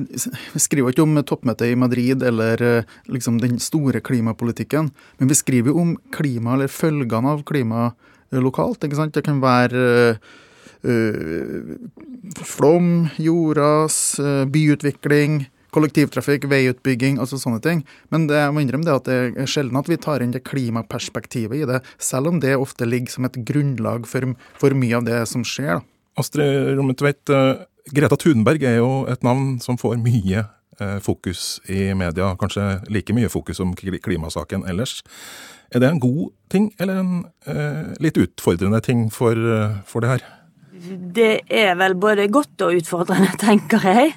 skriver 0.62 0.94
ikke 0.94 1.06
om 1.08 1.18
toppmøtet 1.26 1.72
i 1.72 1.78
Madrid 1.78 2.22
eller 2.30 2.84
liksom 3.10 3.42
den 3.42 3.58
store 3.62 4.02
klimapolitikken, 4.04 4.92
men 5.18 5.32
vi 5.32 5.38
skriver 5.38 5.74
om 5.74 5.96
klima, 6.14 6.54
eller 6.54 6.70
følgene 6.70 7.34
av 7.34 7.42
klima 7.50 7.90
lokalt. 8.30 8.84
ikke 8.86 9.00
sant? 9.00 9.16
Det 9.16 9.26
kan 9.26 9.42
være 9.42 9.88
Eh, 10.10 10.16
flom, 12.46 13.08
jordras, 13.16 14.18
eh, 14.18 14.44
byutvikling, 14.44 15.44
kollektivtrafikk, 15.70 16.48
veiutbygging, 16.50 17.20
altså 17.22 17.38
sånne 17.38 17.60
ting. 17.62 17.82
Men 18.10 18.26
det, 18.26 18.38
jeg 18.40 18.54
må 18.54 18.64
innrømme 18.64 18.88
det 18.88 18.96
at 18.96 19.06
det 19.06 19.18
er 19.38 19.50
sjelden 19.50 19.78
at 19.78 19.90
vi 19.90 19.98
tar 20.00 20.24
inn 20.24 20.34
det 20.34 20.42
klimaperspektivet 20.48 21.62
i 21.62 21.68
det, 21.68 21.80
selv 22.02 22.32
om 22.32 22.40
det 22.42 22.56
ofte 22.58 22.88
ligger 22.88 23.14
som 23.14 23.28
et 23.28 23.38
grunnlag 23.46 24.08
for, 24.10 24.32
for 24.58 24.74
mye 24.74 24.98
av 24.98 25.06
det 25.06 25.20
som 25.30 25.46
skjer. 25.46 25.78
Da. 25.78 25.84
Astrid 26.18 26.74
Rommetveit, 26.74 27.22
uh, 27.30 27.62
Greta 27.94 28.18
Thunberg 28.18 28.64
er 28.66 28.80
jo 28.80 28.90
et 29.10 29.22
navn 29.26 29.60
som 29.62 29.78
får 29.80 30.00
mye 30.02 30.48
fokus 31.04 31.58
i 31.68 31.90
media, 31.92 32.30
kanskje 32.40 32.62
like 32.88 33.12
mye 33.12 33.28
fokus 33.28 33.58
som 33.60 33.74
klimasaken 33.76 34.62
ellers. 34.64 35.02
Er 35.76 35.82
det 35.82 35.90
en 35.90 36.00
god 36.00 36.30
ting, 36.48 36.70
eller 36.80 37.02
en 37.02 37.10
eh, 37.44 37.90
litt 38.00 38.16
utfordrende 38.16 38.80
ting 38.80 39.10
for, 39.12 39.36
for 39.84 40.00
det 40.00 40.14
her? 40.14 40.24
Det 40.88 41.42
er 41.52 41.74
vel 41.76 41.94
både 42.00 42.24
godt 42.32 42.62
og 42.64 42.78
utfordrende, 42.78 43.34
tenker 43.42 43.82
jeg. 43.84 44.12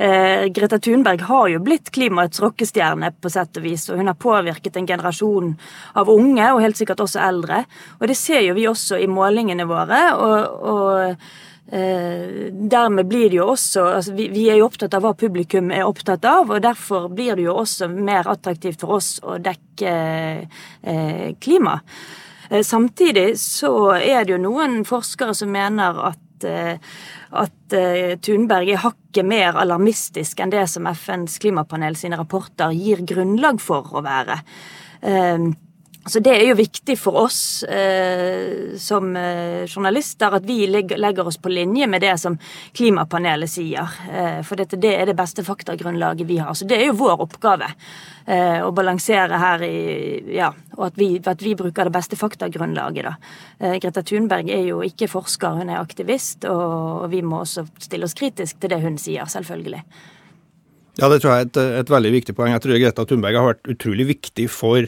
Eh, 0.00 0.46
Greta 0.54 0.78
Thunberg 0.80 1.26
har 1.28 1.48
jo 1.52 1.60
blitt 1.64 1.90
klimaets 1.92 2.40
rockestjerne 2.40 3.10
på 3.20 3.32
sett 3.32 3.60
og 3.60 3.66
vis, 3.66 3.88
og 3.90 4.00
hun 4.00 4.08
har 4.08 4.16
påvirket 4.20 4.78
en 4.80 4.88
generasjon 4.88 5.52
av 6.00 6.12
unge, 6.12 6.46
og 6.54 6.62
helt 6.64 6.80
sikkert 6.80 7.04
også 7.04 7.20
eldre. 7.26 7.64
Og 8.00 8.08
det 8.08 8.16
ser 8.16 8.46
jo 8.46 8.56
vi 8.56 8.68
også 8.70 9.00
i 9.02 9.10
målingene 9.10 9.68
våre. 9.68 10.00
og, 10.16 10.64
og 10.72 11.74
eh, 11.76 12.48
dermed 12.72 13.08
blir 13.10 13.28
det 13.28 13.40
jo 13.42 13.50
også 13.52 13.88
altså 13.98 14.14
vi, 14.16 14.30
vi, 14.32 14.48
er 14.48 14.60
jo 14.60 14.70
opptatt 14.70 14.94
av 14.96 15.04
hva 15.04 15.16
publikum 15.18 15.72
er 15.74 15.84
opptatt 15.84 16.24
av, 16.24 16.48
og 16.48 16.62
derfor 16.64 17.10
blir 17.12 17.36
det 17.36 17.48
jo 17.48 17.58
også 17.60 17.90
mer 17.92 18.30
attraktivt 18.32 18.80
for 18.80 18.96
oss 19.00 19.16
å 19.20 19.36
dekke 19.42 19.96
eh, 20.80 21.34
klima. 21.42 21.82
Eh, 22.50 22.62
samtidig 22.62 23.38
så 23.40 23.72
er 23.96 24.24
det 24.24 24.36
jo 24.36 24.40
noen 24.42 24.82
forskere 24.86 25.34
som 25.34 25.52
mener 25.52 26.00
at, 26.12 26.44
eh, 26.44 26.78
at 27.30 27.76
eh, 27.76 28.16
Thunberg 28.22 28.72
er 28.74 28.82
hakket 28.84 29.26
mer 29.26 29.58
alarmistisk 29.58 30.40
enn 30.40 30.54
det 30.54 30.66
som 30.70 30.86
FNs 30.90 31.38
klimapanel 31.42 31.96
sine 31.98 32.18
rapporter 32.20 32.74
gir 32.76 33.04
grunnlag 33.06 33.60
for 33.62 33.96
å 33.96 34.04
være. 34.06 34.40
Så 36.06 36.20
det 36.22 36.36
er 36.36 36.44
jo 36.46 36.54
viktig 36.54 36.94
for 37.00 37.18
oss 37.24 37.64
eh, 37.66 38.76
som 38.78 39.08
eh, 39.18 39.66
journalister 39.66 40.36
at 40.38 40.44
vi 40.46 40.60
legger, 40.70 41.00
legger, 41.02 41.26
oss 41.26 41.38
på 41.42 41.50
linje 41.50 41.88
med 41.90 42.04
det 42.04 42.12
som 42.22 42.36
klimapanelet 42.78 43.50
sier. 43.50 43.96
Eh, 44.06 44.38
for 44.46 44.60
dette, 44.60 44.78
det 44.78 44.94
er 44.94 45.10
det 45.10 45.16
beste 45.18 45.42
faktagrunnlaget 45.46 46.28
vi 46.28 46.38
har. 46.38 46.54
Så 46.54 46.68
det 46.70 46.78
er 46.78 46.86
jo 46.92 46.98
vår 47.00 47.26
oppgave 47.26 47.72
eh, 47.74 48.62
å 48.62 48.70
balansere 48.76 49.42
her 49.42 49.66
i 49.66 49.76
Ja, 50.36 50.52
og 50.76 50.92
at 50.92 51.00
vi, 51.00 51.10
at 51.18 51.42
vi 51.42 51.56
bruker 51.58 51.90
det 51.90 51.96
beste 51.98 52.18
faktagrunnlaget, 52.20 53.10
da. 53.10 53.16
Eh, 53.58 53.78
Greta 53.82 54.06
Thunberg 54.06 54.52
er 54.54 54.62
jo 54.70 54.84
ikke 54.86 55.10
forsker, 55.10 55.58
hun 55.58 55.74
er 55.74 55.82
aktivist, 55.82 56.46
og, 56.46 57.02
og 57.02 57.10
vi 57.10 57.24
må 57.26 57.42
også 57.42 57.66
stille 57.82 58.06
oss 58.06 58.14
kritisk 58.14 58.62
til 58.62 58.70
det 58.70 58.84
hun 58.84 59.00
sier, 59.00 59.26
selvfølgelig. 59.26 59.82
Ja, 60.96 61.10
det 61.12 61.18
tror 61.20 61.34
jeg 61.34 61.44
er 61.44 61.48
et, 61.50 61.58
et 61.82 61.90
veldig 61.92 62.10
viktig 62.14 62.32
poeng. 62.36 62.54
Jeg 62.54 62.62
tror 62.64 62.78
Greta 62.80 63.04
Thunberg 63.04 63.36
har 63.36 63.50
vært 63.50 63.68
utrolig 63.74 64.06
viktig 64.14 64.46
for 64.48 64.86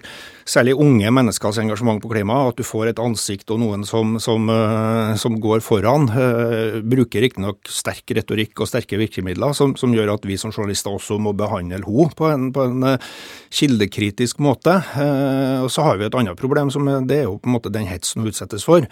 særlig 0.49 0.75
unge 0.81 1.11
menneskers 1.13 1.59
engasjement 1.61 2.01
på 2.03 2.11
klima. 2.13 2.41
At 2.49 2.59
du 2.59 2.65
får 2.67 2.93
et 2.93 3.03
ansikt 3.03 3.51
og 3.53 3.61
noen 3.63 3.85
som, 3.89 4.17
som, 4.23 4.49
uh, 4.49 5.15
som 5.21 5.37
går 5.43 5.63
foran. 5.65 6.09
Uh, 6.13 6.81
bruker 6.89 7.25
riktignok 7.25 7.69
sterk 7.69 8.15
retorikk 8.17 8.63
og 8.63 8.71
sterke 8.71 8.99
virkemidler, 9.01 9.55
som, 9.57 9.75
som, 9.79 9.93
gjør 9.95 10.15
at 10.15 10.27
vi 10.29 10.39
som 10.41 10.53
journalister 10.55 10.95
også 10.95 11.19
må 11.21 11.35
behandle 11.37 11.79
henne 11.79 12.09
på 12.19 12.29
på 12.55 12.65
en 12.65 12.85
uh, 12.85 13.17
kildekritisk 13.53 14.41
måte. 14.45 14.73
og 15.63 15.69
så 15.73 15.83
har 15.85 15.99
vi 15.99 16.07
et 16.07 16.15
annet 16.17 16.39
problem, 16.39 16.71
som 16.71 16.87
det 17.09 17.17
er 17.17 17.27
jo 17.27 17.39
på 17.41 17.49
en 17.49 17.55
måte 17.55 17.73
den 17.73 17.87
hetsen 17.89 18.23
hun 18.23 18.31
utsettes 18.31 18.65
for. 18.65 18.85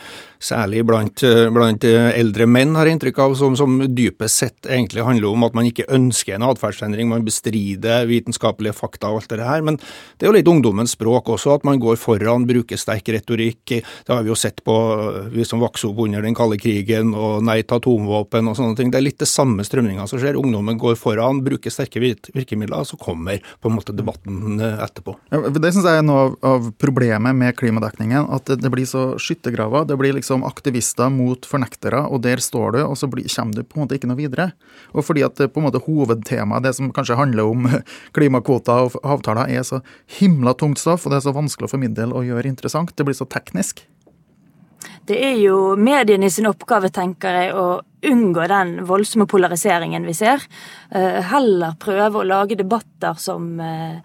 Særlig 0.43 0.83
blant, 0.89 1.23
blant 1.53 1.85
eldre 1.85 2.47
menn, 2.49 2.75
har 2.77 2.89
jeg 2.89 2.97
inntrykk 2.97 3.21
av, 3.23 3.37
som, 3.39 3.57
som 3.59 3.79
dypest 3.93 4.43
sett 4.43 4.69
egentlig 4.69 5.05
handler 5.07 5.29
om 5.31 5.47
at 5.47 5.57
man 5.57 5.69
ikke 5.69 5.89
ønsker 5.93 6.37
en 6.37 6.47
atferdsendring, 6.49 7.11
man 7.11 7.27
bestrider 7.27 8.09
vitenskapelige 8.09 8.77
fakta 8.77 9.13
og 9.13 9.23
alt 9.23 9.37
det 9.37 9.49
her. 9.49 9.65
Men 9.67 9.79
det 9.79 10.27
er 10.27 10.33
jo 10.33 10.37
litt 10.39 10.51
ungdommens 10.51 10.97
språk 10.97 11.31
også 11.37 11.46
også 11.47 11.61
at 11.61 11.67
man 11.67 11.81
går 11.81 11.97
foran, 12.01 12.47
bruker 12.47 12.79
sterk 12.81 13.09
retorikk. 13.15 13.79
Det 13.79 14.13
har 14.13 14.23
vi 14.25 14.31
jo 14.31 14.39
sett 14.39 14.63
på 14.67 14.75
vi 15.33 15.45
som 15.47 15.63
vokste 15.63 15.91
opp 15.91 16.03
under 16.07 16.25
den 16.25 16.35
kalde 16.37 16.59
krigen 16.61 17.15
og 17.15 17.45
nei 17.47 17.61
til 17.63 17.79
atomvåpen 17.79 18.51
og 18.51 18.57
sånne 18.59 18.77
ting. 18.79 18.91
Det 18.93 19.01
er 19.01 19.07
litt 19.07 19.23
det 19.23 19.31
samme 19.31 19.65
strømninga 19.67 20.07
som 20.11 20.21
skjer. 20.23 20.39
Ungdommen 20.39 20.79
går 20.81 20.99
foran, 20.99 21.43
bruker 21.47 21.73
sterke 21.73 22.03
virkemidler, 22.03 22.83
og 22.83 22.89
så 22.91 22.99
kommer 23.01 23.43
på 23.61 23.71
en 23.71 23.77
måte 23.77 23.95
debatten 23.97 24.61
eh, 24.61 24.83
etterpå. 24.85 25.17
Ja, 25.33 25.43
det 25.53 25.73
syns 25.75 25.87
jeg 25.89 26.03
er 26.03 26.07
noe 26.07 26.35
av 26.47 26.71
problemet 26.83 27.37
med 27.37 27.57
klimadekningen. 27.59 28.31
At 28.37 28.51
det, 28.51 28.73
blir 28.73 28.89
så 28.89 29.09
skyttergraver. 29.23 29.87
Det 29.89 29.99
blir 30.01 30.17
liksom 30.17 30.45
aktivister 30.47 31.13
mot 31.13 31.47
fornektere, 31.47 32.03
og 32.11 32.25
der 32.27 32.43
står 32.43 32.77
du, 32.77 32.81
og 32.87 32.97
så 32.99 33.11
blir, 33.11 33.29
kommer 33.31 33.61
du 33.61 33.65
på 33.67 33.79
en 33.79 33.87
måte 33.87 33.99
ikke 33.99 34.11
noe 34.11 34.21
videre. 34.21 34.51
Og 34.97 35.07
fordi 35.07 35.25
at 35.27 35.39
på 35.39 35.63
en 35.63 35.69
måte 35.69 35.83
hovedtemaet, 35.87 36.67
det 36.67 36.75
som 36.79 36.93
kanskje 36.95 37.19
handler 37.19 37.53
om 37.53 37.69
klimakvoter 38.17 38.89
og 38.89 38.99
avtaler, 39.17 39.53
er 39.53 39.67
så 39.67 39.83
himla 40.19 40.57
tungt 40.59 40.81
stoff, 40.81 41.07
og 41.07 41.13
det 41.13 41.21
er 41.21 41.27
så 41.29 41.36
vanskelig 41.37 41.69
å 41.69 41.75
formidle 41.77 42.11
og 42.13 42.27
gjøre 42.27 42.51
interessant. 42.51 42.95
Det 42.97 43.07
blir 43.07 43.17
så 43.17 43.29
teknisk. 43.31 43.85
Det 45.07 45.17
er 45.23 45.37
jo 45.39 45.77
mediene 45.79 46.29
sin 46.33 46.49
oppgave, 46.51 46.91
tenker 46.95 47.37
jeg, 47.39 47.53
å 47.55 47.81
unngå 48.07 48.47
den 48.51 48.73
voldsomme 48.87 49.27
polariseringen 49.31 50.07
vi 50.07 50.15
ser. 50.19 50.43
Eh, 50.91 51.21
heller 51.31 51.77
prøve 51.83 52.23
å 52.23 52.27
lage 52.27 52.59
debatter 52.59 53.15
som 53.21 53.55
Eh, 53.63 53.99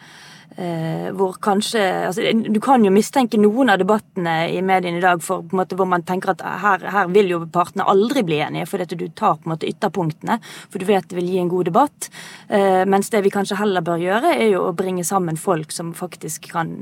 hvor 1.17 1.37
kanskje 1.41 1.81
altså, 2.07 2.31
Du 2.45 2.59
kan 2.63 2.83
jo 2.85 2.91
mistenke 2.93 3.39
noen 3.39 3.71
av 3.73 3.79
debattene 3.81 4.35
i 4.51 4.61
mediene 4.65 4.99
i 4.99 5.03
dag 5.03 5.21
for, 5.23 5.45
på 5.45 5.55
en 5.55 5.61
måte, 5.61 5.77
hvor 5.79 5.89
man 5.89 6.05
tenker 6.07 6.33
at 6.33 6.43
her, 6.63 6.85
her 6.93 7.11
vil 7.13 7.31
jo 7.33 7.39
partene 7.51 7.87
aldri 7.89 8.23
bli 8.27 8.41
enige, 8.43 8.67
fordi 8.69 8.97
du 8.99 9.07
tar 9.07 9.39
på 9.39 9.47
en 9.47 9.53
måte 9.55 9.69
ytterpunktene, 9.69 10.39
for 10.69 10.81
du 10.81 10.87
vet 10.89 11.07
det 11.09 11.17
vil 11.17 11.29
gi 11.31 11.39
en 11.41 11.51
god 11.51 11.69
debatt. 11.71 12.09
Eh, 12.49 12.83
mens 12.89 13.11
det 13.13 13.23
vi 13.25 13.33
kanskje 13.33 13.59
heller 13.59 13.85
bør 13.85 14.01
gjøre, 14.01 14.35
er 14.35 14.53
jo 14.53 14.65
å 14.67 14.75
bringe 14.77 15.05
sammen 15.07 15.39
folk 15.39 15.73
som 15.73 15.93
faktisk 15.97 16.51
kan 16.51 16.75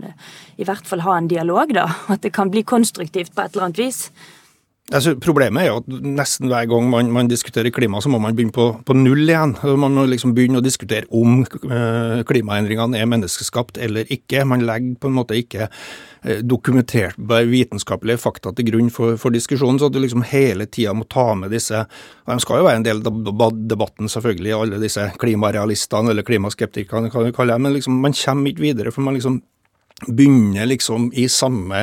i 0.58 0.68
hvert 0.68 0.88
fall 0.88 1.06
ha 1.06 1.18
en 1.18 1.30
dialog, 1.32 1.74
da. 1.76 1.88
At 2.13 2.26
det 2.26 2.34
kan 2.36 2.52
bli 2.54 2.65
konstruktivt 2.68 3.36
på 3.36 3.46
et 3.46 3.56
eller 3.56 3.70
annet 3.70 3.84
vis. 3.88 4.08
Altså, 4.89 5.13
problemet 5.21 5.62
er 5.62 5.67
jo 5.69 5.80
at 5.84 5.89
nesten 6.02 6.49
hver 6.49 6.65
gang 6.69 6.88
man, 6.89 7.12
man, 7.13 7.28
diskuterer 7.30 7.69
klima, 7.73 8.02
så 8.02 8.10
må 8.10 8.17
man 8.21 8.34
begynne 8.38 8.56
på, 8.56 8.71
på, 8.86 8.95
null 8.97 9.21
igjen. 9.30 9.54
Man 9.78 9.93
må 9.93 10.06
liksom 10.10 10.34
begynne 10.38 10.62
å 10.62 10.65
diskutere 10.65 11.06
om 11.13 11.43
uh, 11.43 12.21
klimaendringene 12.25 12.97
er 12.97 13.10
menneskeskapt 13.10 13.78
eller 13.78 14.10
ikke. 14.10 14.47
Man 14.49 14.65
legger 14.65 14.97
på 14.97 15.12
en 15.12 15.19
måte 15.19 15.38
ikke 15.38 15.69
dokumentert 16.19 16.49
dokumenterbare 16.49 17.47
vitenskapelige 17.47 18.19
fakta 18.19 18.52
til 18.52 18.67
grunn 18.67 18.89
for, 18.91 19.15
for, 19.17 19.32
diskusjonen, 19.32 19.80
så 19.80 19.88
at 19.88 19.95
du 19.95 20.02
liksom 20.04 20.25
hele 20.28 20.65
tida 20.67 20.91
må 20.93 21.06
ta 21.08 21.32
med 21.38 21.54
disse 21.54 21.80
og 21.80 22.34
De 22.34 22.43
skal 22.43 22.60
jo 22.60 22.65
være 22.67 22.82
en 22.82 22.86
del 22.86 22.99
av 23.08 23.54
debatten, 23.56 24.10
selvfølgelig, 24.12 24.52
alle 24.54 24.82
disse 24.82 25.06
klimarealistene 25.21 26.12
eller 26.12 26.28
klimaskeptikerne, 26.28 27.10
kan 27.10 27.25
du 27.25 27.32
kalle 27.34 27.56
det, 27.56 27.63
men 27.63 27.73
liksom, 27.78 28.02
man 28.04 28.13
kommer 28.13 28.52
ikke 28.52 28.65
videre. 28.67 28.91
for 28.91 29.02
man 29.02 29.15
liksom 29.15 29.39
begynner 30.08 30.66
liksom 30.70 31.10
i 31.14 31.28
samme 31.32 31.80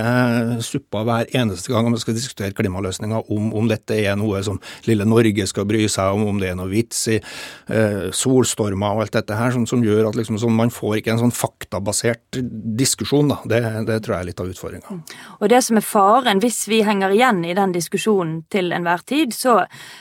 suppa 0.64 1.02
hver 1.06 1.30
eneste 1.36 1.72
gang 1.72 1.88
man 1.90 2.00
skal 2.00 2.16
diskutere 2.16 2.54
klimaløsninger, 2.56 3.30
om, 3.32 3.50
om, 3.56 3.68
dette 3.70 3.96
er 3.98 4.16
noe 4.18 4.42
som 4.46 4.60
lille 4.86 5.06
Norge 5.08 5.46
skal 5.48 5.66
bry 5.68 5.84
seg 5.90 6.16
om, 6.16 6.26
om 6.30 6.40
det 6.40 6.50
er 6.52 6.58
noe 6.58 6.70
vits 6.70 7.02
i 7.12 7.18
eh, 7.18 8.08
solstormer 8.14 8.96
og 8.96 9.04
alt 9.04 9.16
dette 9.18 9.38
her, 9.38 9.52
som, 9.54 9.66
som 9.68 9.84
gjør 9.84 10.10
at 10.10 10.18
liksom, 10.18 10.38
sånn, 10.40 10.56
man 10.56 10.72
får 10.74 11.00
ikke 11.00 11.14
en 11.14 11.22
sånn 11.24 11.34
faktabasert 11.34 12.40
diskusjon. 12.78 13.32
Da. 13.32 13.40
Det, 13.48 13.60
det 13.88 14.00
tror 14.04 14.16
jeg 14.16 14.26
er 14.26 14.30
litt 14.30 14.42
av 14.42 14.52
utfordringa. 14.52 15.00
Og 15.40 15.50
det 15.52 15.62
som 15.66 15.80
er 15.80 15.86
faren, 15.86 16.42
hvis 16.42 16.62
vi 16.70 16.82
henger 16.86 17.14
igjen 17.14 17.42
i 17.46 17.56
den 17.56 17.74
diskusjonen 17.74 18.42
til 18.52 18.72
enhver 18.76 19.04
tid, 19.06 19.34
så 19.36 19.58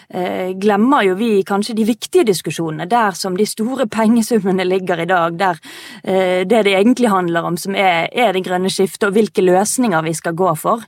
eh, 0.10 0.54
glemmer 0.60 1.06
jo 1.10 1.17
vi 1.19 1.32
kanskje 1.47 1.78
de 1.78 1.88
viktige 1.88 2.28
diskusjonene, 2.28 2.88
der 2.91 3.17
som 3.17 3.38
de 3.38 3.47
store 3.49 3.89
pengesummene 3.99 4.67
ligger 4.67 5.04
i 5.04 5.10
dag, 5.10 5.39
der 5.39 5.62
eh, 6.04 6.43
det 6.45 6.65
det 6.65 6.75
egentlig 6.75 7.10
handler 7.12 7.45
om, 7.45 7.58
som 7.58 7.75
er 7.75 8.04
er 8.11 8.35
det 8.35 8.43
grønne 8.45 8.71
skiftet, 8.73 9.07
og 9.07 9.15
hvilke 9.15 9.43
løsninger 9.45 10.05
vi 10.05 10.13
skal 10.17 10.35
gå 10.37 10.51
for. 10.59 10.83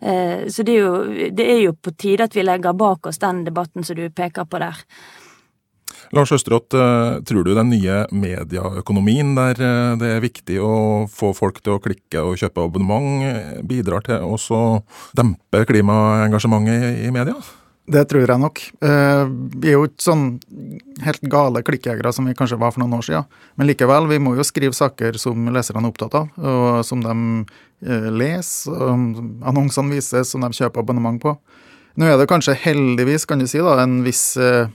Eh, 0.00 0.48
så 0.50 0.64
det 0.66 0.74
er, 0.74 0.82
jo, 0.82 1.30
det 1.34 1.46
er 1.46 1.62
jo 1.66 1.76
på 1.76 1.94
tide 1.98 2.28
at 2.28 2.36
vi 2.36 2.46
legger 2.46 2.76
bak 2.78 3.08
oss 3.10 3.20
den 3.22 3.44
debatten 3.46 3.86
som 3.86 3.98
du 3.98 4.06
peker 4.10 4.48
på 4.48 4.60
der. 4.62 4.84
Lars 6.16 6.32
Østerått, 6.32 6.72
eh, 6.72 7.20
tror 7.28 7.44
du 7.44 7.52
den 7.56 7.68
nye 7.72 8.00
medieøkonomien 8.14 9.34
der 9.36 9.60
eh, 9.60 9.94
det 10.00 10.12
er 10.14 10.24
viktig 10.24 10.56
å 10.64 10.74
få 11.12 11.34
folk 11.36 11.60
til 11.60 11.76
å 11.76 11.82
klikke 11.84 12.24
og 12.24 12.40
kjøpe 12.40 12.64
abonnement, 12.64 13.60
bidrar 13.68 14.06
til 14.06 14.24
å 14.24 14.64
dempe 15.16 15.64
klimaengasjementet 15.68 17.04
i 17.04 17.12
media? 17.12 17.36
Det 17.88 18.02
tror 18.04 18.28
jeg 18.28 18.40
nok. 18.40 18.60
Eh, 18.84 19.22
vi 19.62 19.70
er 19.70 19.78
jo 19.78 19.86
ikke 19.88 20.04
sånn 20.04 20.24
helt 21.06 21.22
gale 21.32 21.62
klikkjegere 21.64 22.10
som 22.12 22.26
vi 22.28 22.34
kanskje 22.36 22.58
var 22.60 22.74
for 22.74 22.82
noen 22.82 22.98
år 22.98 23.06
siden. 23.06 23.28
Men 23.56 23.70
likevel, 23.70 24.10
vi 24.10 24.18
må 24.20 24.34
jo 24.36 24.44
skrive 24.44 24.76
saker 24.76 25.16
som 25.20 25.48
leserne 25.54 25.80
er 25.80 25.88
opptatt 25.88 26.18
av, 26.18 26.28
og 26.36 26.82
som 26.84 27.00
de 27.04 27.14
eh, 27.88 28.10
leser, 28.12 28.76
annonsene 29.48 29.96
vises, 29.96 30.34
som 30.34 30.44
de 30.44 30.52
kjøper 30.52 30.84
abonnement 30.84 31.16
på. 31.22 31.32
Nå 31.98 32.06
er 32.06 32.20
det 32.20 32.28
kanskje 32.30 32.58
heldigvis 32.60 33.24
kan 33.26 33.40
du 33.40 33.48
si 33.48 33.62
da, 33.64 33.78
en 33.80 34.02
viss 34.04 34.36
eh, 34.36 34.68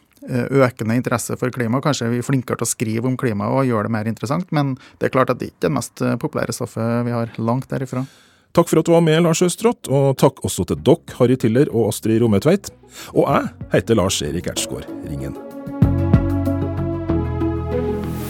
økende 0.50 0.98
interesse 0.98 1.38
for 1.38 1.54
klima. 1.54 1.84
Kanskje 1.86 2.10
vi 2.16 2.24
er 2.24 2.26
flinkere 2.26 2.64
til 2.64 2.66
å 2.66 2.74
skrive 2.74 3.12
om 3.12 3.20
klima 3.20 3.52
og 3.54 3.70
gjøre 3.70 3.92
det 3.92 3.98
mer 4.00 4.10
interessant, 4.10 4.50
men 4.56 4.74
det 4.98 5.12
er 5.12 5.18
klart 5.20 5.30
at 5.30 5.44
det 5.44 5.54
ikke 5.54 5.68
er 5.68 5.70
det 5.70 5.78
mest 5.78 6.08
populære 6.24 6.56
stoffet 6.58 7.06
vi 7.06 7.14
har 7.14 7.38
langt 7.38 7.70
derifra. 7.70 8.08
Takk 8.54 8.70
for 8.70 8.84
at 8.84 8.86
du 8.86 8.92
var 8.94 9.02
med, 9.02 9.18
Lars 9.26 9.40
Østrått, 9.42 9.88
og 9.90 10.14
takk 10.22 10.44
også 10.46 10.62
til 10.70 10.78
dere, 10.86 11.02
Harry 11.18 11.34
Tiller 11.42 11.66
og 11.74 11.88
Astrid 11.90 12.22
Rommetveit. 12.22 12.70
Og 13.16 13.26
jeg 13.26 13.48
heter 13.72 13.96
Lars 13.98 14.22
Erik 14.22 14.46
Ertsgaard 14.52 14.86
Ringen. 15.10 15.34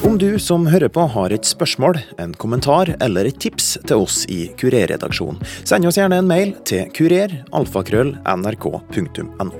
Om 0.07 0.15
du 0.21 0.39
som 0.39 0.67
hører 0.71 0.87
på 0.95 1.03
har 1.11 1.29
et 1.35 1.43
spørsmål, 1.47 1.97
en 2.23 2.33
kommentar 2.39 2.95
eller 3.03 3.27
et 3.27 3.39
tips 3.43 3.83
til 3.83 3.97
oss 4.05 4.23
i 4.31 4.47
Kurer-redaksjonen, 4.61 5.43
send 5.67 5.83
oss 5.89 5.97
gjerne 5.99 6.17
en 6.21 6.29
mail 6.29 6.53
til 6.69 6.87
kurer.alfakrøll.nrk.no. 6.95 9.51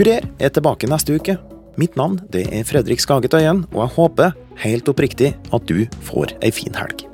Kurer 0.00 0.24
er 0.40 0.48
tilbake 0.48 0.88
neste 0.88 1.12
uke. 1.20 1.36
Mitt 1.76 1.92
navn 2.00 2.16
det 2.32 2.48
er 2.48 2.64
Fredrik 2.64 3.04
Skaget 3.04 3.36
Øyen, 3.36 3.68
og 3.74 3.84
jeg 3.84 3.94
håper 4.00 4.32
helt 4.64 4.88
oppriktig 4.88 5.36
at 5.52 5.62
du 5.68 5.84
får 6.08 6.32
ei 6.40 6.48
fin 6.56 6.72
helg. 6.80 7.10